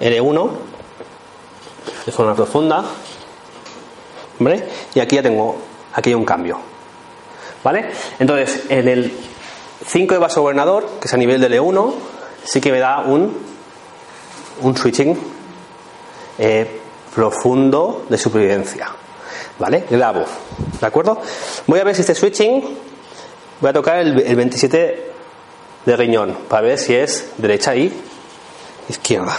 L1 0.00 0.50
de 2.04 2.12
forma 2.12 2.34
profunda, 2.34 2.84
¿vale? 4.38 4.68
Y 4.94 5.00
aquí 5.00 5.16
ya 5.16 5.22
tengo, 5.22 5.56
aquí 5.94 6.10
hay 6.10 6.14
un 6.14 6.24
cambio, 6.24 6.58
¿vale? 7.62 7.90
Entonces, 8.18 8.64
en 8.68 8.88
el 8.88 9.12
5 9.86 10.14
de 10.14 10.20
vaso 10.20 10.42
gobernador, 10.42 10.88
que 11.00 11.08
es 11.08 11.14
a 11.14 11.16
nivel 11.16 11.40
de 11.40 11.48
L1, 11.50 11.94
sí 12.44 12.60
que 12.60 12.72
me 12.72 12.78
da 12.78 13.00
un, 13.00 13.36
un 14.62 14.76
switching 14.76 15.18
eh, 16.38 16.80
profundo 17.14 18.06
de 18.08 18.18
supervivencia. 18.18 18.88
¿Vale? 19.58 19.84
Grabo. 19.90 20.24
¿De 20.80 20.86
acuerdo? 20.86 21.20
Voy 21.66 21.80
a 21.80 21.84
ver 21.84 21.94
si 21.94 22.02
este 22.02 22.14
switching, 22.14 22.62
voy 23.60 23.70
a 23.70 23.72
tocar 23.72 23.98
el, 23.98 24.20
el 24.20 24.36
27 24.36 25.12
de 25.84 25.96
riñón 25.96 26.36
para 26.48 26.62
ver 26.62 26.78
si 26.78 26.94
es 26.94 27.32
derecha 27.38 27.74
y 27.74 27.92
izquierda. 28.88 29.36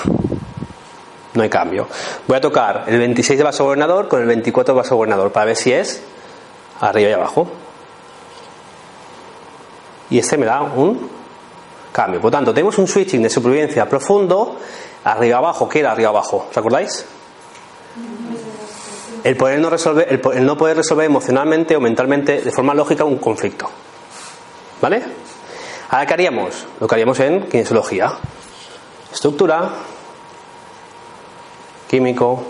No 1.33 1.43
hay 1.43 1.49
cambio. 1.49 1.87
Voy 2.27 2.37
a 2.37 2.41
tocar 2.41 2.85
el 2.87 2.97
26 2.97 3.37
de 3.37 3.43
vaso 3.43 3.63
gobernador 3.63 4.07
con 4.07 4.21
el 4.21 4.27
24 4.27 4.73
de 4.73 4.77
vaso 4.77 4.95
gobernador 4.95 5.31
para 5.31 5.45
ver 5.45 5.55
si 5.55 5.71
es 5.71 6.01
arriba 6.81 7.09
y 7.11 7.13
abajo 7.13 7.47
y 10.09 10.19
este 10.19 10.37
me 10.37 10.45
da 10.45 10.61
un 10.61 11.09
cambio. 11.91 12.21
Por 12.21 12.31
tanto, 12.31 12.53
tenemos 12.53 12.77
un 12.77 12.87
switching 12.87 13.21
de 13.21 13.29
supervivencia 13.29 13.87
profundo, 13.87 14.57
arriba 15.03 15.37
abajo, 15.37 15.67
¿qué 15.67 15.79
era 15.79 15.91
arriba 15.91 16.09
abajo? 16.09 16.47
¿Os 16.49 16.57
acordáis? 16.57 17.05
El 19.23 19.35
poder 19.35 19.59
no 19.59 19.69
resolver, 19.69 20.21
el, 20.33 20.45
no 20.45 20.57
poder 20.57 20.77
resolver 20.77 21.05
emocionalmente 21.05 21.75
o 21.75 21.81
mentalmente 21.81 22.41
de 22.41 22.51
forma 22.51 22.73
lógica 22.73 23.03
un 23.03 23.17
conflicto. 23.17 23.69
¿Vale? 24.81 25.03
Ahora, 25.89 26.05
¿qué 26.05 26.13
haríamos? 26.13 26.65
Lo 26.79 26.87
que 26.87 26.95
haríamos 26.95 27.19
en 27.19 27.47
kinesiología. 27.47 28.13
Estructura, 29.11 29.69
químico, 31.89 32.43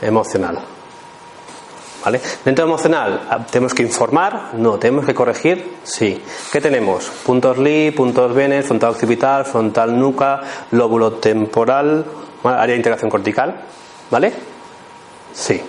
emocional. 0.00 0.71
¿Vale? 2.04 2.20
Dentro 2.44 2.64
emocional, 2.64 3.28
ah, 3.30 3.46
¿tenemos 3.48 3.74
que 3.74 3.82
informar? 3.82 4.54
No. 4.54 4.78
¿Tenemos 4.78 5.06
que 5.06 5.14
corregir? 5.14 5.76
Sí. 5.84 6.20
¿Qué 6.50 6.60
tenemos? 6.60 7.06
Puntos 7.24 7.58
Lee, 7.58 7.92
puntos 7.92 8.34
Venes, 8.34 8.66
frontal 8.66 8.90
occipital, 8.90 9.44
frontal 9.44 9.96
nuca, 9.96 10.40
lóbulo 10.72 11.12
temporal, 11.14 12.04
área 12.42 12.66
de 12.66 12.76
integración 12.76 13.10
cortical. 13.10 13.54
¿Vale? 14.10 14.32
Sí. 15.32 15.60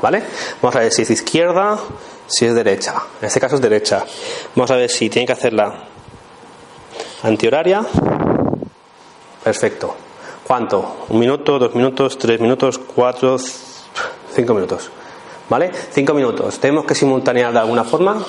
¿Vale? 0.00 0.22
Vamos 0.62 0.76
a 0.76 0.80
ver 0.80 0.92
si 0.92 1.02
es 1.02 1.10
izquierda, 1.10 1.78
si 2.26 2.46
es 2.46 2.54
derecha. 2.54 2.94
En 3.20 3.26
este 3.26 3.38
caso 3.38 3.56
es 3.56 3.60
derecha. 3.60 4.04
Vamos 4.54 4.70
a 4.70 4.76
ver 4.76 4.88
si 4.88 5.10
tiene 5.10 5.26
que 5.26 5.32
hacerla 5.34 5.74
antihoraria. 7.22 7.84
Perfecto. 9.44 9.94
¿Cuánto? 10.46 11.06
¿Un 11.10 11.18
minuto, 11.18 11.58
dos 11.58 11.74
minutos, 11.74 12.18
tres 12.18 12.40
minutos, 12.40 12.78
cuatro, 12.78 13.36
cinco 14.34 14.54
minutos? 14.54 14.90
¿Vale? 15.50 15.70
Cinco 15.92 16.14
minutos. 16.14 16.58
¿Tenemos 16.60 16.86
que 16.86 16.94
simultanear 16.94 17.52
de 17.52 17.58
alguna 17.58 17.82
forma? 17.82 18.24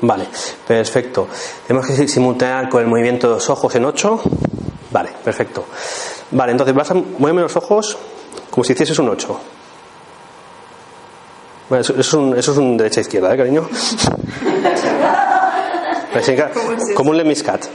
Vale, 0.00 0.28
perfecto. 0.66 1.26
¿Tenemos 1.66 1.88
que 1.88 2.06
simultanear 2.06 2.68
con 2.68 2.82
el 2.82 2.86
movimiento 2.86 3.26
de 3.26 3.34
los 3.34 3.50
ojos 3.50 3.74
en 3.74 3.84
8? 3.84 4.20
Vale, 4.92 5.10
perfecto. 5.24 5.64
Vale, 6.30 6.52
entonces 6.52 6.74
vas 6.74 6.92
a 6.92 6.94
moverme 6.94 7.42
los 7.42 7.56
ojos 7.56 7.98
como 8.48 8.62
si 8.62 8.74
hicieses 8.74 8.96
un 9.00 9.08
8. 9.08 9.40
Bueno, 11.68 11.82
eso, 11.82 11.94
es 11.98 12.14
un, 12.14 12.38
eso 12.38 12.52
es 12.52 12.58
un 12.58 12.76
derecha-izquierda, 12.76 13.34
¿eh, 13.34 13.36
cariño? 13.36 13.68
como 16.94 17.10
un 17.10 17.16
lemiscat. 17.16 17.66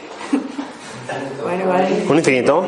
Bueno, 1.43 1.67
vale. 1.67 2.05
Un 2.09 2.17
infinito. 2.17 2.65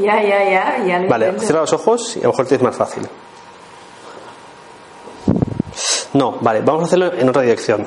Ya, 0.00 0.22
ya, 0.22 0.50
ya. 0.50 0.84
ya 0.86 0.98
lo 1.00 1.08
Vale, 1.08 1.38
cierra 1.38 1.60
los 1.60 1.74
ojos 1.74 2.16
y 2.16 2.20
a 2.20 2.22
lo 2.24 2.30
mejor 2.30 2.46
te 2.46 2.54
es 2.54 2.62
más 2.62 2.74
fácil. 2.74 3.06
No, 6.16 6.38
vale, 6.40 6.62
vamos 6.62 6.82
a 6.82 6.86
hacerlo 6.86 7.12
en 7.12 7.28
otra 7.28 7.42
dirección. 7.42 7.86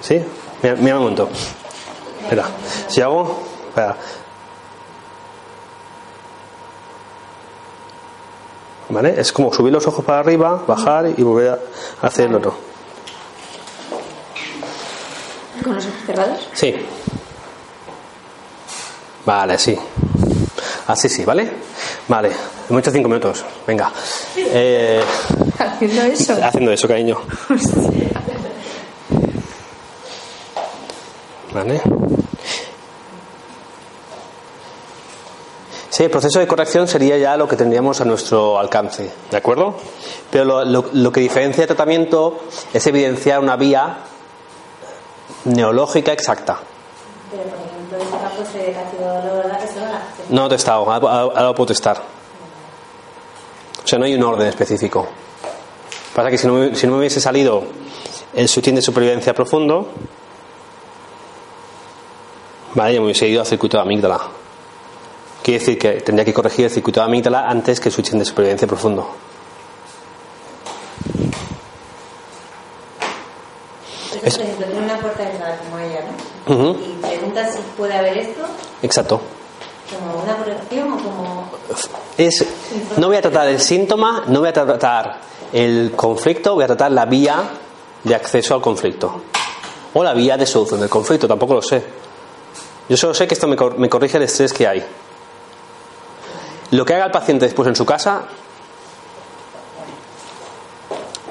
¿Sí? 0.00 0.24
Mira, 0.62 0.74
mira 0.76 0.96
un 0.96 1.02
momento. 1.02 1.28
Espera, 2.22 2.44
si 2.86 3.02
hago. 3.02 3.42
Espera. 3.68 3.94
¿Vale? 8.88 9.20
Es 9.20 9.32
como 9.32 9.52
subir 9.52 9.70
los 9.70 9.86
ojos 9.86 10.02
para 10.02 10.20
arriba, 10.20 10.64
bajar 10.66 11.12
y 11.14 11.22
volver 11.22 11.60
a 12.00 12.06
hacer 12.06 12.28
el 12.28 12.36
otro. 12.36 12.54
¿Con 15.62 15.74
los 15.74 15.84
ojos 15.84 16.00
cerrados? 16.06 16.48
Sí. 16.54 16.74
Vale, 19.26 19.58
sí. 19.58 19.78
Así 20.88 21.08
sí, 21.08 21.24
¿vale? 21.24 21.48
Vale, 22.08 22.30
hemos 22.68 22.80
hecho 22.80 22.90
cinco 22.90 23.08
minutos. 23.08 23.44
Venga. 23.66 23.92
Eh, 24.36 25.00
Haciendo 25.58 26.02
eso. 26.02 26.36
haciendo 26.42 26.72
eso, 26.72 26.88
cariño. 26.88 27.18
¿Vale? 31.52 31.80
Sí, 35.90 36.04
el 36.04 36.10
proceso 36.10 36.38
de 36.38 36.46
corrección 36.46 36.86
sería 36.86 37.16
ya 37.18 37.36
lo 37.36 37.48
que 37.48 37.56
tendríamos 37.56 38.00
a 38.00 38.04
nuestro 38.04 38.58
alcance, 38.58 39.10
¿de 39.30 39.36
acuerdo? 39.36 39.76
Pero 40.30 40.44
lo, 40.44 40.64
lo- 40.64 40.90
lo 40.92 41.12
que 41.12 41.20
diferencia 41.20 41.62
el 41.62 41.66
tratamiento 41.68 42.40
es 42.72 42.86
evidenciar 42.86 43.40
una 43.40 43.56
vía 43.56 43.98
neológica 45.44 46.12
exacta. 46.12 46.60
Pero 47.30 47.42
por 47.44 47.58
ejemplo, 47.66 47.98
en 47.98 48.46
se 48.46 48.72
castigó 48.72 49.20
solo 49.22 49.48
la 49.48 50.02
No 50.30 50.48
testado, 50.48 50.90
ahora 50.90 51.54
puedo 51.54 51.66
testar. 51.66 52.00
O 53.84 53.86
sea, 53.86 53.98
no 53.98 54.04
hay 54.04 54.14
un 54.14 54.22
orden 54.22 54.46
específico. 54.48 55.08
Pasa 56.14 56.30
que 56.30 56.38
si 56.38 56.46
no, 56.46 56.74
si 56.74 56.86
no 56.86 56.94
me 56.94 56.98
hubiese 57.00 57.20
salido 57.20 57.64
el 58.34 58.48
sutín 58.48 58.74
de 58.74 58.82
supervivencia 58.82 59.34
profundo, 59.34 59.88
vale, 62.74 62.94
yo 62.94 63.00
me 63.00 63.06
hubiese 63.06 63.28
ido 63.28 63.40
al 63.40 63.46
circuito 63.46 63.76
de 63.76 63.82
amígdala. 63.82 64.20
Quiere 65.42 65.60
decir 65.60 65.78
que 65.78 66.00
tendría 66.00 66.24
que 66.24 66.34
corregir 66.34 66.66
el 66.66 66.70
circuito 66.70 67.00
de 67.00 67.06
amígdala 67.06 67.48
antes 67.48 67.80
que 67.80 67.88
el 67.88 67.94
sutín 67.94 68.18
de 68.18 68.24
supervivencia 68.24 68.66
profundo. 68.66 69.08
Entonces, 74.12 74.36
por 74.36 74.42
ejemplo, 74.42 74.66
tiene 74.66 74.84
una 74.84 74.98
puerta 74.98 75.22
de 75.22 75.30
entrada 75.30 75.58
como 75.58 75.78
ella, 75.78 76.00
¿no? 76.46 76.72
Y 76.72 76.87
pregunta 77.42 77.52
si 77.52 77.76
puede 77.76 77.94
haber 77.94 78.18
esto 78.18 78.42
Exacto. 78.82 79.20
como 79.90 80.22
una 80.22 80.36
corrección 80.36 80.92
o 80.92 80.96
como... 80.96 81.50
Es, 82.16 82.44
no 82.96 83.08
voy 83.08 83.16
a 83.16 83.22
tratar 83.22 83.48
el 83.48 83.60
síntoma, 83.60 84.24
no 84.26 84.40
voy 84.40 84.48
a 84.48 84.52
tratar 84.52 85.20
el 85.52 85.92
conflicto, 85.96 86.54
voy 86.54 86.64
a 86.64 86.66
tratar 86.66 86.92
la 86.92 87.04
vía 87.06 87.42
de 88.04 88.14
acceso 88.14 88.54
al 88.54 88.60
conflicto. 88.60 89.22
O 89.94 90.02
la 90.04 90.12
vía 90.12 90.36
de 90.36 90.46
solución 90.46 90.80
del 90.80 90.88
conflicto, 90.90 91.26
tampoco 91.26 91.54
lo 91.54 91.62
sé. 91.62 91.82
Yo 92.88 92.96
solo 92.96 93.14
sé 93.14 93.26
que 93.26 93.34
esto 93.34 93.46
me, 93.46 93.56
cor- 93.56 93.78
me 93.78 93.88
corrige 93.88 94.16
el 94.18 94.24
estrés 94.24 94.52
que 94.52 94.66
hay. 94.66 94.84
Lo 96.70 96.84
que 96.84 96.94
haga 96.94 97.06
el 97.06 97.10
paciente 97.10 97.46
después 97.46 97.66
en 97.68 97.74
su 97.76 97.84
casa 97.86 98.22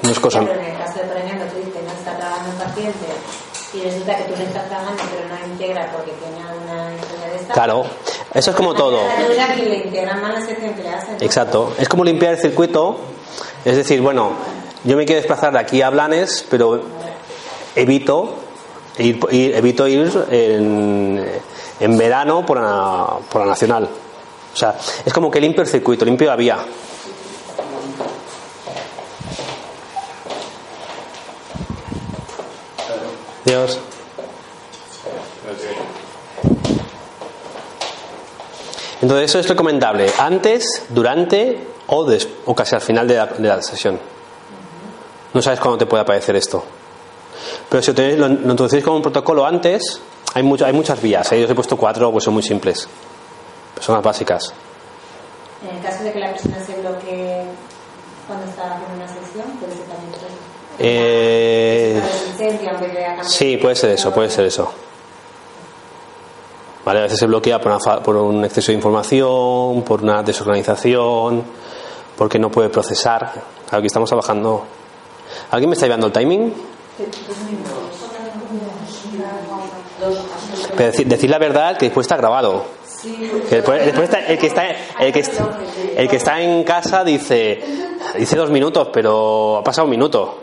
no 0.02 0.10
es 0.12 0.20
cosa. 0.20 0.40
Pero 0.40 0.54
en 0.54 0.66
el 0.66 0.78
caso 0.78 1.00
de, 1.00 1.06
por 1.06 1.18
ejemplo, 1.18 1.46
tú 1.48 1.58
dices, 1.58 1.84
no 1.84 1.92
está 1.92 2.18
trabajando 2.18 2.50
un 2.52 2.58
paciente 2.58 3.06
y 3.78 3.82
resulta 3.84 4.16
que 4.18 4.24
tú 4.24 4.34
le 4.38 4.44
estás 4.46 4.68
trabajando 4.68 5.04
pero 5.12 5.28
no 5.30 5.48
integra 5.54 5.92
porque 5.92 6.12
tiene 6.12 6.48
alguna 6.48 6.92
enfermedad. 6.94 7.54
Claro, 7.54 7.86
eso 8.34 8.50
es 8.52 8.56
como 8.58 8.74
todo. 8.74 9.00
Exacto. 11.26 11.74
Es 11.80 11.88
como 11.88 12.04
limpiar 12.04 12.34
el 12.34 12.40
circuito. 12.40 13.00
Es 13.64 13.76
decir, 13.78 14.02
bueno, 14.02 14.32
yo 14.84 14.98
me 14.98 15.06
quiero 15.06 15.20
desplazar 15.22 15.54
de 15.54 15.60
aquí 15.60 15.82
a 15.82 15.90
Blanes, 15.90 16.46
pero 16.50 16.82
evito 17.76 18.36
ir, 18.98 19.20
ir- 19.32 19.56
evito 19.56 19.88
ir 19.88 20.12
en, 20.30 21.26
en 21.80 21.98
verano 21.98 22.46
por 22.46 22.60
la, 22.62 23.08
por 23.30 23.42
la 23.42 23.48
nacional. 23.48 23.88
O 24.54 24.58
sea, 24.58 24.76
es 25.06 25.14
como 25.14 25.30
que 25.30 25.40
limpio 25.40 25.62
el 25.62 25.68
circuito, 25.70 26.04
limpio 26.06 26.28
la 26.28 26.36
vía. 26.36 26.58
Dios. 33.48 33.80
Entonces 39.02 39.30
eso 39.30 39.40
es 39.40 39.48
recomendable 39.48 40.12
antes, 40.20 40.84
durante 40.90 41.60
o, 41.88 42.04
des- 42.04 42.28
o 42.46 42.56
casi 42.56 42.76
al 42.76 42.82
final 42.82 43.08
de 43.08 43.16
la, 43.16 43.26
de 43.28 43.48
la 43.48 43.62
sesión. 43.62 44.00
No 45.34 45.42
sabes 45.42 45.60
cuándo 45.60 45.78
te 45.78 45.86
puede 45.86 46.02
aparecer 46.02 46.36
esto. 46.36 46.64
Pero 47.70 47.82
si 47.84 47.92
lo, 47.92 47.96
tenéis- 47.96 48.18
lo, 48.18 48.28
lo 48.28 48.52
introducís 48.52 48.84
como 48.84 48.98
un 48.98 49.02
protocolo 49.04 49.46
antes, 49.46 50.02
hay, 50.34 50.44
mucho- 50.44 50.66
hay 50.66 50.74
muchas 50.74 51.00
vías. 51.02 51.32
¿eh? 51.32 51.40
Yo 51.40 51.46
os 51.46 51.52
he 51.52 51.56
puesto 51.56 51.78
cuatro, 51.78 52.12
pues 52.12 52.24
son 52.24 52.34
muy 52.34 52.44
simples. 52.44 52.88
Pues 53.76 53.86
son 53.86 53.96
las 53.96 54.04
básicas. 54.04 54.52
En 55.70 55.76
el 55.78 55.84
caso 55.84 56.04
de 56.04 56.12
que 56.12 56.20
la 56.20 56.32
persona 56.32 56.58
se 56.66 56.74
bloquee 56.82 57.44
cuando 58.26 58.46
está 58.50 58.74
haciendo 58.74 58.96
una 58.96 59.08
sesión, 59.08 59.46
puede 59.60 59.74
ser 59.74 59.86
también. 59.86 60.14
Eh, 60.80 61.87
Sí, 63.24 63.56
de 63.56 63.62
puede 63.62 63.76
ser 63.76 63.92
eso, 63.92 64.14
puede 64.14 64.30
ser 64.30 64.46
eso. 64.46 64.72
Vale, 66.86 67.00
a 67.00 67.04
veces 67.04 67.20
se 67.20 67.26
bloquea 67.28 67.60
por, 67.60 67.72
una 67.72 67.80
fa- 67.82 68.02
por 68.02 68.16
un 68.16 68.46
exceso 68.46 68.72
de 68.72 68.76
información, 68.78 69.84
por 69.84 70.02
una 70.04 70.24
desorganización, 70.24 71.44
porque 72.18 72.40
no 72.40 72.50
puede 72.50 72.70
procesar. 72.70 73.32
Aquí 73.72 73.88
estamos 73.88 74.10
trabajando. 74.10 74.64
¿Alguien 75.52 75.70
me 75.70 75.74
está 75.74 75.86
llevando 75.86 76.08
el 76.08 76.14
timing? 76.14 76.54
Pero 80.78 80.92
decir, 80.92 81.08
decir 81.08 81.30
la 81.30 81.38
verdad 81.40 81.78
que 81.78 81.86
después 81.88 82.06
está 82.06 82.16
grabado. 82.18 82.66
Que 83.50 83.56
después, 83.58 83.84
después 83.86 84.04
está- 84.06 84.20
el 84.26 84.38
que 84.40 84.48
está 84.48 84.64
el 85.00 85.14
que, 85.14 85.20
est- 85.20 85.40
el 85.98 86.10
que 86.10 86.16
está 86.16 86.42
en 86.42 86.64
casa 86.64 87.04
dice 87.04 87.62
dice 88.18 88.36
dos 88.38 88.50
minutos, 88.50 88.90
pero 88.94 89.58
ha 89.58 89.64
pasado 89.64 89.86
un 89.86 89.92
minuto. 89.92 90.40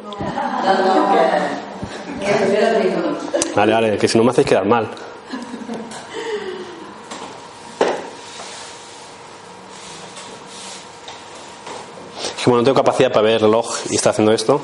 Vale, 3.54 3.72
vale, 3.72 3.98
que 3.98 4.08
si 4.08 4.18
no 4.18 4.24
me 4.24 4.30
hacéis 4.30 4.46
quedar 4.46 4.64
mal. 4.64 4.88
Como 12.44 12.56
no 12.56 12.62
tengo 12.62 12.76
capacidad 12.76 13.10
para 13.10 13.22
ver 13.22 13.34
el 13.36 13.40
reloj 13.40 13.74
y 13.88 13.96
está 13.96 14.10
haciendo 14.10 14.32
esto. 14.32 14.60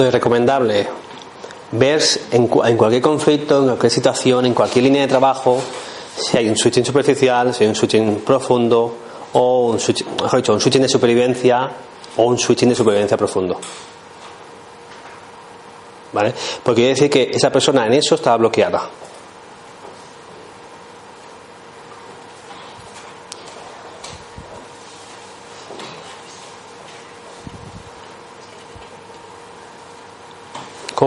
Entonces, 0.00 0.14
recomendable 0.14 0.86
ver 1.72 2.02
en, 2.32 2.48
en 2.64 2.76
cualquier 2.78 3.02
conflicto, 3.02 3.58
en 3.58 3.66
cualquier 3.66 3.92
situación, 3.92 4.46
en 4.46 4.54
cualquier 4.54 4.84
línea 4.84 5.02
de 5.02 5.08
trabajo, 5.08 5.60
si 6.16 6.38
hay 6.38 6.48
un 6.48 6.56
switching 6.56 6.86
superficial, 6.86 7.52
si 7.52 7.64
hay 7.64 7.68
un 7.68 7.76
switching 7.76 8.22
profundo, 8.24 8.94
o 9.34 9.66
un, 9.66 9.76
switch- 9.78 10.06
mejor 10.22 10.40
dicho, 10.40 10.54
un 10.54 10.60
switching 10.60 10.80
de 10.80 10.88
supervivencia 10.88 11.70
o 12.16 12.22
un 12.22 12.38
switching 12.38 12.70
de 12.70 12.74
supervivencia 12.74 13.18
profundo. 13.18 13.60
¿Vale? 16.14 16.32
Porque 16.62 16.80
quiere 16.80 16.94
decir 16.94 17.10
que 17.10 17.30
esa 17.34 17.52
persona 17.52 17.86
en 17.86 17.92
eso 17.92 18.14
estaba 18.14 18.38
bloqueada. 18.38 18.80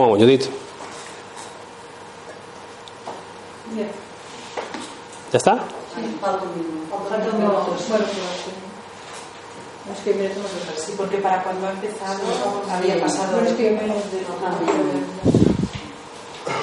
Vamos, 0.04 0.20
Judith? 0.20 0.46
Bien. 3.74 3.88
¿Ya 5.32 5.38
está? 5.38 5.56
Sí. 5.96 6.02
Es 9.92 10.00
que 10.06 10.14
me 10.14 10.30
tengo 10.30 10.48
que 10.48 10.80
Sí, 10.80 10.94
porque 10.96 11.18
para 11.18 11.44
cuando 11.44 11.68
ha 11.68 11.72
empezado 11.72 12.22
había 12.72 13.00
pasado. 13.02 13.34
Bueno, 13.34 13.50
es 13.50 13.56
que 13.56 13.72
menos 13.72 13.98
de 14.12 14.24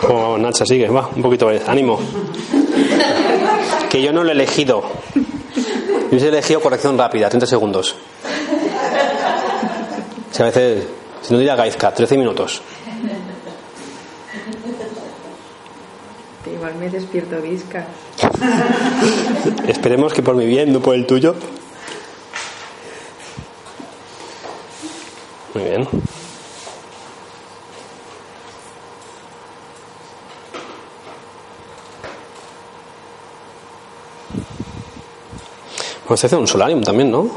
¿Cómo 0.07 0.23
vamos, 0.23 0.41
Nacha? 0.41 0.65
Sigue, 0.65 0.89
va, 0.89 1.09
un 1.15 1.23
poquito 1.23 1.47
más. 1.47 1.69
Ánimo. 1.69 1.99
Que 3.91 4.01
yo 4.03 4.13
no 4.13 4.25
lo 4.25 4.31
he 4.31 4.33
elegido. 4.33 4.83
Yo 6.11 6.19
he 6.19 6.29
elegido 6.29 6.61
corrección 6.61 6.97
rápida, 6.97 7.29
30 7.29 7.47
segundos. 7.47 7.95
Si 10.31 10.43
a 10.43 10.47
veces, 10.47 10.87
si 11.23 11.33
no 11.33 11.39
diría 11.39 11.57
Gaizka, 11.57 11.93
13 11.93 12.17
minutos. 12.17 12.63
Igual 16.47 16.75
me 16.77 16.89
despierto 16.89 17.41
visca. 17.43 17.87
Esperemos 19.69 20.13
que 20.13 20.23
por 20.23 20.35
mi 20.35 20.47
bien, 20.47 20.73
no 20.73 20.81
por 20.81 20.95
el 20.95 21.07
tuyo. 21.07 21.35
Muy 25.55 25.65
bien. 25.65 25.89
Vamos 36.05 36.25
a 36.25 36.27
hacer 36.27 36.39
un 36.39 36.49
solarium 36.49 36.83
también, 36.83 37.11
¿no? 37.11 37.31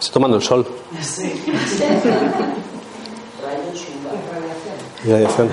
Estoy 0.00 0.12
tomando 0.14 0.36
el 0.36 0.42
sol. 0.42 0.66
Sí. 1.00 1.44
Radiación. 5.04 5.50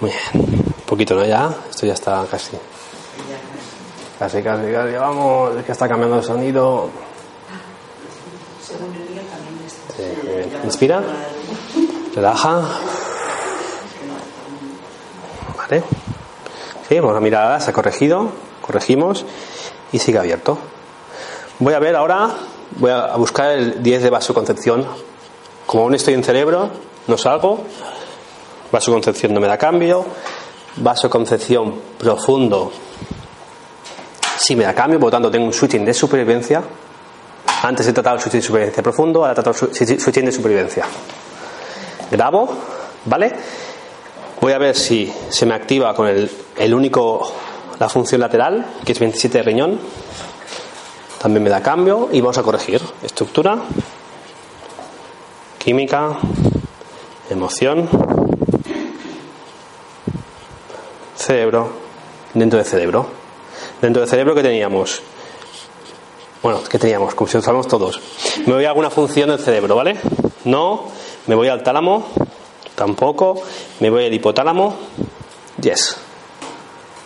Muy 0.00 0.10
bien. 0.10 0.44
Un 0.66 0.84
poquito, 0.86 1.14
¿no? 1.14 1.24
Ya. 1.24 1.54
Esto 1.70 1.86
ya 1.86 1.94
está 1.94 2.24
casi. 2.30 2.56
Casi, 4.18 4.42
casi, 4.42 4.72
casi. 4.72 4.92
Vamos. 4.94 5.56
Es 5.56 5.64
que 5.64 5.72
está 5.72 5.88
cambiando 5.88 6.18
el 6.18 6.24
sonido. 6.24 6.90
Sí, 8.66 10.02
muy 10.22 10.34
bien. 10.34 10.50
Inspira. 10.64 11.02
Relaja. 12.14 12.62
Vale. 15.56 15.82
Sí, 16.88 17.00
vamos 17.00 17.16
a 17.16 17.20
mirar 17.20 17.44
ahora. 17.44 17.60
Se 17.60 17.70
ha 17.70 17.72
corregido. 17.72 18.30
Corregimos. 18.60 19.24
Y 19.92 19.98
sigue 19.98 20.18
abierto. 20.18 20.58
Voy 21.58 21.74
a 21.74 21.78
ver 21.78 21.96
ahora. 21.96 22.30
Voy 22.78 22.90
a 22.90 23.16
buscar 23.16 23.52
el 23.52 23.82
10 23.82 24.02
de 24.02 24.10
vasoconcepción. 24.10 24.86
Como 25.64 25.84
aún 25.84 25.94
estoy 25.94 26.14
en 26.14 26.22
cerebro, 26.22 26.70
no 27.06 27.16
salgo. 27.16 27.64
Vasoconcepción 28.76 29.32
no 29.32 29.40
me 29.40 29.46
da 29.48 29.56
cambio. 29.56 30.04
Vasoconcepción 30.76 31.80
profundo 31.98 32.70
sí 34.38 34.54
me 34.54 34.64
da 34.64 34.74
cambio, 34.74 35.00
por 35.00 35.06
lo 35.06 35.10
tanto 35.12 35.30
tengo 35.30 35.46
un 35.46 35.52
switching 35.54 35.82
de 35.86 35.94
supervivencia. 35.94 36.62
Antes 37.62 37.86
he 37.88 37.94
tratado 37.94 38.16
el 38.16 38.20
switching 38.22 38.40
de 38.40 38.46
supervivencia 38.46 38.82
profundo, 38.82 39.20
ahora 39.20 39.32
he 39.32 39.34
tratado 39.34 39.56
el 39.66 39.72
swi- 39.72 39.98
switching 39.98 40.26
de 40.26 40.32
supervivencia. 40.32 40.84
Grabo, 42.10 42.50
¿vale? 43.06 43.32
Voy 44.42 44.52
a 44.52 44.58
ver 44.58 44.76
si 44.76 45.10
se 45.30 45.46
me 45.46 45.54
activa 45.54 45.94
con 45.94 46.06
el, 46.08 46.30
el 46.58 46.74
único, 46.74 47.32
la 47.78 47.88
función 47.88 48.20
lateral, 48.20 48.66
que 48.84 48.92
es 48.92 48.98
27 48.98 49.38
de 49.38 49.42
riñón. 49.42 49.80
también 51.18 51.42
me 51.42 51.48
da 51.48 51.62
cambio 51.62 52.10
y 52.12 52.20
vamos 52.20 52.36
a 52.36 52.42
corregir. 52.42 52.82
Estructura, 53.02 53.56
química, 55.58 56.18
emoción, 57.30 57.88
cerebro, 61.26 61.70
dentro 62.34 62.58
del 62.58 62.66
cerebro. 62.66 63.06
Dentro 63.80 64.00
del 64.00 64.08
cerebro 64.08 64.34
que 64.34 64.42
teníamos, 64.42 65.02
bueno, 66.42 66.62
que 66.62 66.78
teníamos, 66.78 67.14
como 67.14 67.28
si 67.28 67.40
sabemos 67.42 67.66
todos. 67.66 68.00
Me 68.46 68.52
voy 68.54 68.64
a 68.64 68.68
alguna 68.68 68.90
función 68.90 69.30
del 69.30 69.38
cerebro, 69.38 69.74
¿vale? 69.74 69.96
No, 70.44 70.84
me 71.26 71.34
voy 71.34 71.48
al 71.48 71.62
tálamo, 71.62 72.06
tampoco, 72.74 73.42
me 73.80 73.90
voy 73.90 74.06
al 74.06 74.14
hipotálamo, 74.14 74.76
yes. 75.60 75.96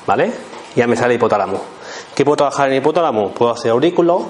¿Vale? 0.06 0.32
Ya 0.76 0.86
me 0.86 0.96
sale 0.96 1.14
el 1.14 1.18
hipotálamo. 1.18 1.60
¿Qué 2.14 2.24
puedo 2.24 2.36
trabajar 2.36 2.68
en 2.68 2.74
el 2.74 2.78
hipotálamo? 2.80 3.30
Puedo 3.30 3.52
hacer 3.52 3.70
aurículo 3.70 4.26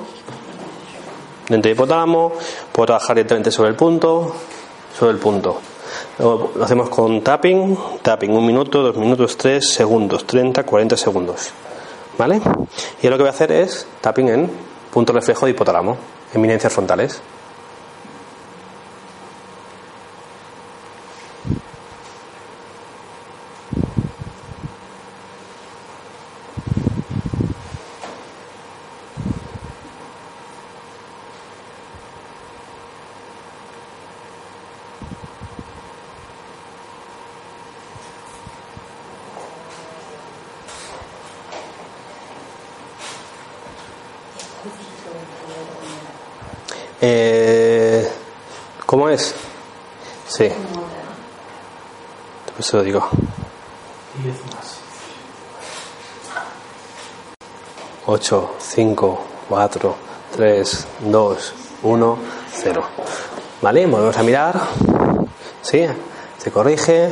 dentro 1.49 1.69
del 1.69 1.77
hipotálamo, 1.77 2.33
puedo 2.71 2.87
trabajar 2.87 3.17
directamente 3.17 3.51
sobre 3.51 3.71
el 3.71 3.77
punto, 3.77 4.37
sobre 4.97 5.13
el 5.13 5.19
punto. 5.19 5.61
Lo 6.21 6.51
hacemos 6.63 6.91
con 6.91 7.23
tapping, 7.23 7.79
tapping, 8.03 8.31
un 8.31 8.45
minuto, 8.45 8.83
dos 8.83 8.95
minutos, 8.99 9.39
tres 9.39 9.73
segundos, 9.73 10.27
30, 10.27 10.65
40 10.65 10.95
segundos. 10.95 11.51
¿Vale? 12.19 12.43
Y 13.01 13.09
lo 13.09 13.17
que 13.17 13.23
voy 13.23 13.29
a 13.29 13.31
hacer 13.31 13.51
es 13.51 13.87
tapping 14.03 14.29
en 14.29 14.51
punto 14.93 15.15
reflejo 15.15 15.47
de 15.47 15.53
hipotálamo, 15.53 15.97
eminencias 16.35 16.75
frontales. 16.75 17.23
Eh, 47.03 48.07
¿Cómo 48.85 49.09
es? 49.09 49.35
Sí. 50.29 50.49
Por 52.61 52.67
eso 52.67 52.83
digo. 52.83 53.09
8, 58.05 58.55
5, 58.59 59.25
4, 59.49 59.97
3, 60.37 60.87
2, 61.01 61.55
1, 61.83 62.19
0. 62.53 62.83
¿Vale? 63.63 63.87
Volvemos 63.87 64.15
a 64.15 64.23
mirar. 64.23 64.61
¿Sí? 65.63 65.87
Se 66.37 66.51
corrige. 66.51 67.11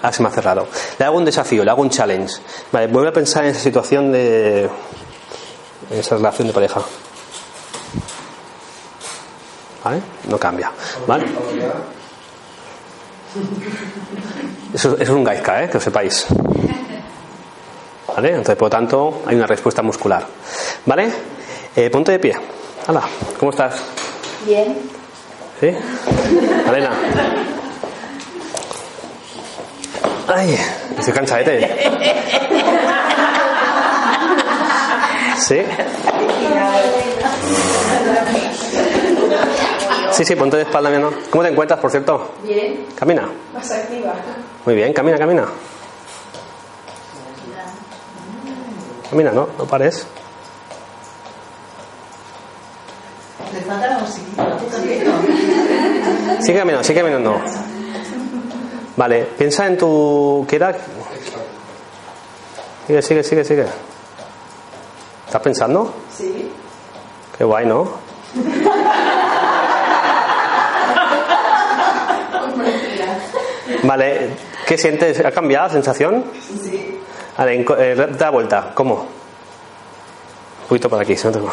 Ah, 0.00 0.10
se 0.10 0.22
me 0.22 0.30
ha 0.30 0.32
cerrado. 0.32 0.66
Le 0.98 1.04
hago 1.04 1.18
un 1.18 1.26
desafío, 1.26 1.62
le 1.62 1.70
hago 1.70 1.82
un 1.82 1.90
challenge. 1.90 2.36
Vale, 2.72 2.86
vuelve 2.86 3.10
a 3.10 3.12
pensar 3.12 3.44
en 3.44 3.50
esa 3.50 3.60
situación 3.60 4.12
de. 4.12 4.70
esa 5.90 6.16
relación 6.16 6.48
de 6.48 6.54
pareja. 6.54 6.80
¿Vale? 9.84 10.02
No 10.30 10.38
cambia. 10.38 10.72
¿Vale? 11.06 11.26
Eso, 14.74 14.94
eso 14.94 15.02
es 15.02 15.08
un 15.08 15.24
gaizka, 15.24 15.64
¿eh? 15.64 15.68
que 15.68 15.74
lo 15.74 15.80
sepáis. 15.80 16.26
¿Vale? 18.08 18.28
Entonces, 18.30 18.56
por 18.56 18.66
lo 18.66 18.70
tanto, 18.70 19.22
hay 19.26 19.36
una 19.36 19.46
respuesta 19.46 19.82
muscular. 19.82 20.26
¿Vale? 20.86 21.10
Eh, 21.76 21.88
ponte 21.90 22.12
de 22.12 22.18
pie. 22.18 22.36
Hala, 22.86 23.02
¿cómo 23.38 23.50
estás? 23.50 23.80
Bien. 24.46 24.76
¿Sí? 25.60 25.68
Elena. 26.68 26.90
Ay, 30.28 30.58
estoy 30.98 31.12
cansadete. 31.12 31.90
¿Sí? 35.38 35.62
Sí, 40.22 40.26
sí, 40.26 40.36
ponte 40.36 40.56
de 40.56 40.62
espalda, 40.62 40.88
mi 40.88 40.94
amor. 40.98 41.14
¿Cómo 41.30 41.42
te 41.42 41.50
encuentras, 41.50 41.80
por 41.80 41.90
cierto? 41.90 42.30
Bien. 42.44 42.86
Camina. 42.94 43.28
Más 43.52 43.68
activa. 43.72 44.14
Muy 44.64 44.76
bien, 44.76 44.92
camina, 44.92 45.18
camina. 45.18 45.46
Camina, 49.10 49.32
no, 49.32 49.48
no 49.58 49.64
pares. 49.64 50.06
Le 53.52 53.60
falta 53.62 53.88
la 53.88 53.98
musiquita. 53.98 54.58
Sigue 56.40 56.58
caminando, 56.58 56.84
sigue 56.84 57.00
caminando. 57.00 57.40
Vale, 58.96 59.24
piensa 59.36 59.66
en 59.66 59.76
tu. 59.76 60.46
¿Qué 60.48 60.54
era? 60.54 60.72
Sigue, 62.86 63.02
sigue, 63.02 63.24
sigue, 63.24 63.44
sigue. 63.44 63.66
¿Estás 65.26 65.42
pensando? 65.42 65.92
Sí. 66.16 66.48
Qué 67.36 67.42
guay, 67.42 67.66
¿no? 67.66 67.90
Vale, 73.82 74.30
¿qué 74.66 74.78
sientes? 74.78 75.24
¿Ha 75.24 75.30
cambiado 75.32 75.66
la 75.66 75.72
sensación? 75.72 76.24
Sí. 76.62 76.98
Vale, 77.36 77.64
eh, 77.78 78.06
da 78.18 78.30
vuelta. 78.30 78.70
¿Cómo? 78.74 78.94
Un 78.94 80.68
poquito 80.68 80.88
por 80.88 81.00
aquí, 81.00 81.16
si 81.16 81.26
no 81.26 81.32
tengo. 81.32 81.52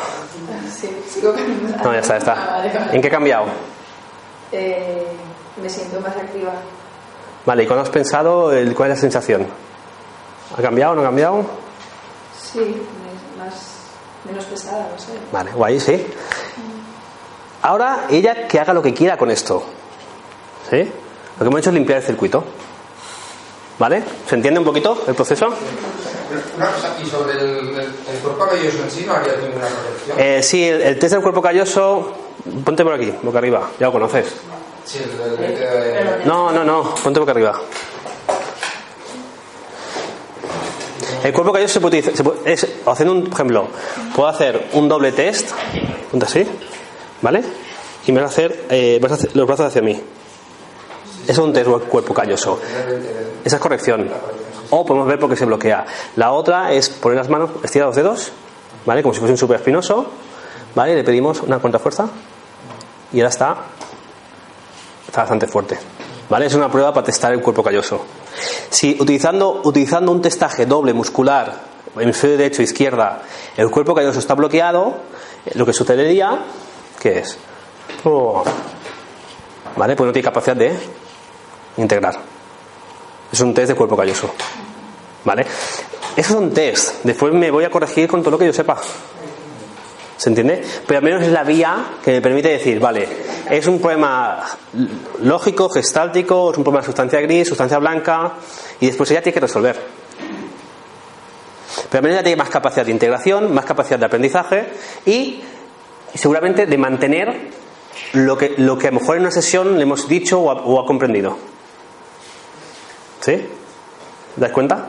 Sí, 0.74 0.90
sigo 1.10 1.34
caminando. 1.34 1.84
No, 1.84 1.94
ya 1.94 2.00
está, 2.00 2.20
ya 2.20 2.32
Ah, 2.34 2.48
vale, 2.58 2.68
está. 2.68 2.80
vale. 2.80 2.96
¿En 2.96 3.02
qué 3.02 3.08
ha 3.08 3.12
cambiado? 3.12 3.46
Eh, 4.52 5.08
me 5.62 5.70
siento 5.70 6.00
más 6.02 6.16
activa. 6.16 6.54
Vale, 7.46 7.64
¿y 7.64 7.68
cuándo 7.68 7.84
has 7.84 7.90
pensado 7.90 8.52
el, 8.54 8.76
cuál 8.76 8.92
es 8.92 8.98
la 8.98 9.02
sensación? 9.02 9.48
¿Ha 10.58 10.62
cambiado 10.62 10.94
o 10.94 10.96
no 10.96 11.02
ha 11.02 11.06
cambiado? 11.06 11.44
Sí, 12.40 12.82
más, 13.38 13.56
menos 14.26 14.46
pesada, 14.46 14.88
no 14.92 15.00
sé. 15.00 15.14
Vale, 15.32 15.52
guay, 15.52 15.80
sí. 15.80 16.06
Ahora 17.62 18.06
ella 18.10 18.48
que 18.48 18.60
haga 18.60 18.74
lo 18.74 18.82
que 18.82 18.94
quiera 18.94 19.18
con 19.18 19.32
esto. 19.32 19.64
¿Sí? 20.70 20.90
Lo 21.40 21.46
que 21.46 21.46
hemos 21.46 21.60
hecho 21.60 21.70
es 21.70 21.74
limpiar 21.76 22.00
el 22.00 22.04
circuito. 22.06 22.44
¿Vale? 23.80 24.04
¿Se 24.28 24.36
entiende 24.36 24.60
un 24.60 24.66
poquito 24.66 25.04
el 25.08 25.16
proceso? 25.16 25.48
Una 26.58 26.66
cosa, 26.72 26.96
y 27.02 27.06
sobre 27.06 27.32
el, 27.34 27.40
el, 27.40 27.80
el 27.80 28.20
cuerpo 28.22 28.46
cabelloso 28.46 28.84
en 28.84 28.92
sí 28.92 29.06
no 29.08 29.14
haría 29.14 29.34
ninguna 29.38 29.68
corrección. 29.68 30.18
Eh, 30.20 30.44
sí, 30.44 30.64
el, 30.68 30.82
el 30.82 31.00
test 31.00 31.14
del 31.14 31.22
cuerpo 31.24 31.42
calloso, 31.42 32.14
ponte 32.66 32.84
por 32.84 32.94
aquí, 32.94 33.12
boca 33.24 33.38
arriba, 33.40 33.70
ya 33.80 33.86
lo 33.88 33.94
conoces. 33.94 34.28
Sí, 34.86 35.00
el, 35.02 35.44
el, 35.46 35.54
el- 36.22 36.28
No, 36.28 36.52
no, 36.52 36.64
no, 36.66 36.94
ponte 37.02 37.20
boca 37.22 37.32
arriba. 37.32 37.60
El 41.24 41.34
cuerpo 41.34 41.52
calloso 41.54 41.74
se 41.76 41.80
puede 41.80 42.00
utilizar, 42.00 42.18
se 42.18 42.24
puede- 42.24 42.52
es, 42.54 42.68
haciendo 42.86 43.14
un, 43.14 43.32
ejemplo, 43.32 43.68
puedo 44.16 44.28
hacer 44.30 44.68
un 44.74 44.88
doble 44.88 45.12
test, 45.14 45.52
ponte 46.12 46.26
así, 46.26 46.46
¿vale? 47.22 47.42
Y 48.06 48.12
me 48.12 48.22
vas 48.22 48.32
a 48.32 48.34
hacer, 48.34 48.66
eh, 48.70 49.00
vas 49.02 49.12
a 49.14 49.16
hacer 49.16 49.36
los 49.36 49.48
brazos 49.48 49.68
hacia 49.68 49.82
mí. 49.82 50.00
Es 51.30 51.38
un 51.38 51.54
test 51.54 51.70
cuerpo 51.70 52.12
calloso. 52.12 52.60
Esa 53.46 53.58
es 53.58 53.62
corrección. 53.62 54.10
O 54.72 54.84
podemos 54.84 55.08
ver 55.08 55.20
por 55.20 55.30
qué 55.30 55.36
se 55.36 55.46
bloquea. 55.46 55.86
La 56.16 56.32
otra 56.32 56.74
es 56.74 56.90
poner 56.90 57.20
las 57.20 57.30
manos, 57.30 57.52
estirar 57.64 57.86
los 57.86 57.96
dedos, 57.96 58.32
¿vale? 58.84 59.04
Como 59.04 59.14
si 59.14 59.20
fuese 59.20 59.34
un 59.34 59.38
super 59.38 59.58
espinoso, 59.58 60.08
¿vale? 60.74 60.96
Le 60.96 61.04
pedimos 61.04 61.44
una 61.44 61.60
contrafuerza 61.60 62.08
y 63.14 63.20
ahora 63.20 63.30
está, 63.30 63.58
está 65.06 65.22
bastante 65.22 65.46
fuerte, 65.46 65.78
¿vale? 66.28 66.48
Es 66.48 66.56
una 66.56 66.72
prueba 66.72 66.92
para 66.92 67.06
testar 67.06 67.32
el 67.32 67.44
cuerpo 67.44 67.62
calloso. 67.62 68.04
Si 68.72 68.98
utilizando, 69.00 69.62
utilizando 69.66 70.12
un 70.12 70.24
testaje 70.24 70.66
doble 70.66 70.94
muscular, 70.94 71.54
hemisferio 71.96 72.38
derecho 72.38 72.64
e 72.64 72.66
izquierda, 72.66 73.22
el 73.56 73.70
cuerpo 73.70 73.94
calloso 73.94 74.18
está 74.18 74.34
bloqueado, 74.34 74.96
eh, 75.46 75.52
lo 75.54 75.64
que 75.68 75.74
sucedería, 75.74 76.40
¿qué 77.00 77.20
es? 77.20 77.38
Oh, 78.04 78.44
¿Vale? 79.78 79.96
Pues 79.96 80.08
no 80.08 80.12
tiene 80.12 80.26
capacidad 80.26 80.56
de 80.56 80.76
integrar. 81.78 82.16
Es 83.32 83.40
un 83.42 83.54
test 83.54 83.70
de 83.70 83.76
cuerpo 83.76 83.96
calloso. 83.96 84.34
¿Vale? 85.24 85.46
Eso 86.16 86.34
es 86.34 86.40
un 86.40 86.54
test. 86.54 87.04
Después 87.04 87.34
me 87.34 87.52
voy 87.52 87.64
a 87.64 87.70
corregir 87.70 88.08
con 88.08 88.22
todo 88.22 88.32
lo 88.32 88.38
que 88.38 88.46
yo 88.46 88.54
sepa. 88.54 88.78
¿Se 90.18 90.28
entiende? 90.28 90.62
Pero 90.86 90.98
al 90.98 91.04
menos 91.04 91.22
es 91.24 91.32
la 91.32 91.44
vía 91.44 91.92
que 92.04 92.12
me 92.12 92.22
permite 92.22 92.50
decir, 92.50 92.78
vale, 92.80 93.08
es 93.50 93.66
un 93.68 93.80
problema 93.80 94.44
lógico, 95.22 95.70
gestáltico, 95.70 96.52
es 96.52 96.58
un 96.58 96.64
problema 96.66 96.82
de 96.82 96.88
sustancia 96.88 97.22
gris, 97.22 97.48
sustancia 97.48 97.78
blanca, 97.78 98.34
y 98.82 98.88
después 98.88 99.10
ella 99.12 99.22
tiene 99.22 99.36
que 99.36 99.40
resolver. 99.40 99.80
Pero 101.90 102.00
al 102.00 102.04
menos 102.04 102.16
ella 102.16 102.24
tiene 102.24 102.36
más 102.36 102.50
capacidad 102.50 102.86
de 102.86 102.92
integración, 102.92 103.54
más 103.54 103.64
capacidad 103.64 103.98
de 103.98 104.06
aprendizaje 104.08 104.68
y 105.06 105.42
seguramente 106.14 106.66
de 106.66 106.78
mantener 106.78 107.52
lo 108.12 108.38
que, 108.38 108.56
lo 108.58 108.78
que 108.78 108.88
a 108.88 108.92
lo 108.92 109.00
mejor 109.00 109.16
en 109.16 109.22
una 109.22 109.32
sesión 109.32 109.78
le 109.78 109.84
hemos 109.84 110.10
dicho 110.10 110.42
o 110.42 110.52
ha, 110.52 110.56
o 110.66 110.82
ha 110.82 110.86
comprendido. 110.86 111.38
¿Sí? 113.22 113.48
¿Dais 114.36 114.54
cuenta? 114.54 114.88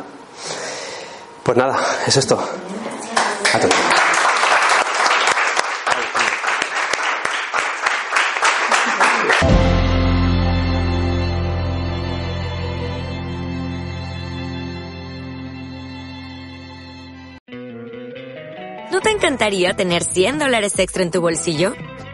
Pues 1.43 1.59
nada, 1.59 1.79
es 2.07 2.17
esto. 2.17 2.39
¿No 18.93 19.01
te 19.01 19.11
encantaría 19.11 19.75
tener 19.75 20.05
100 20.05 20.39
dólares 20.39 20.79
extra 20.79 21.03
en 21.03 21.11
tu 21.11 21.21
bolsillo? 21.21 21.75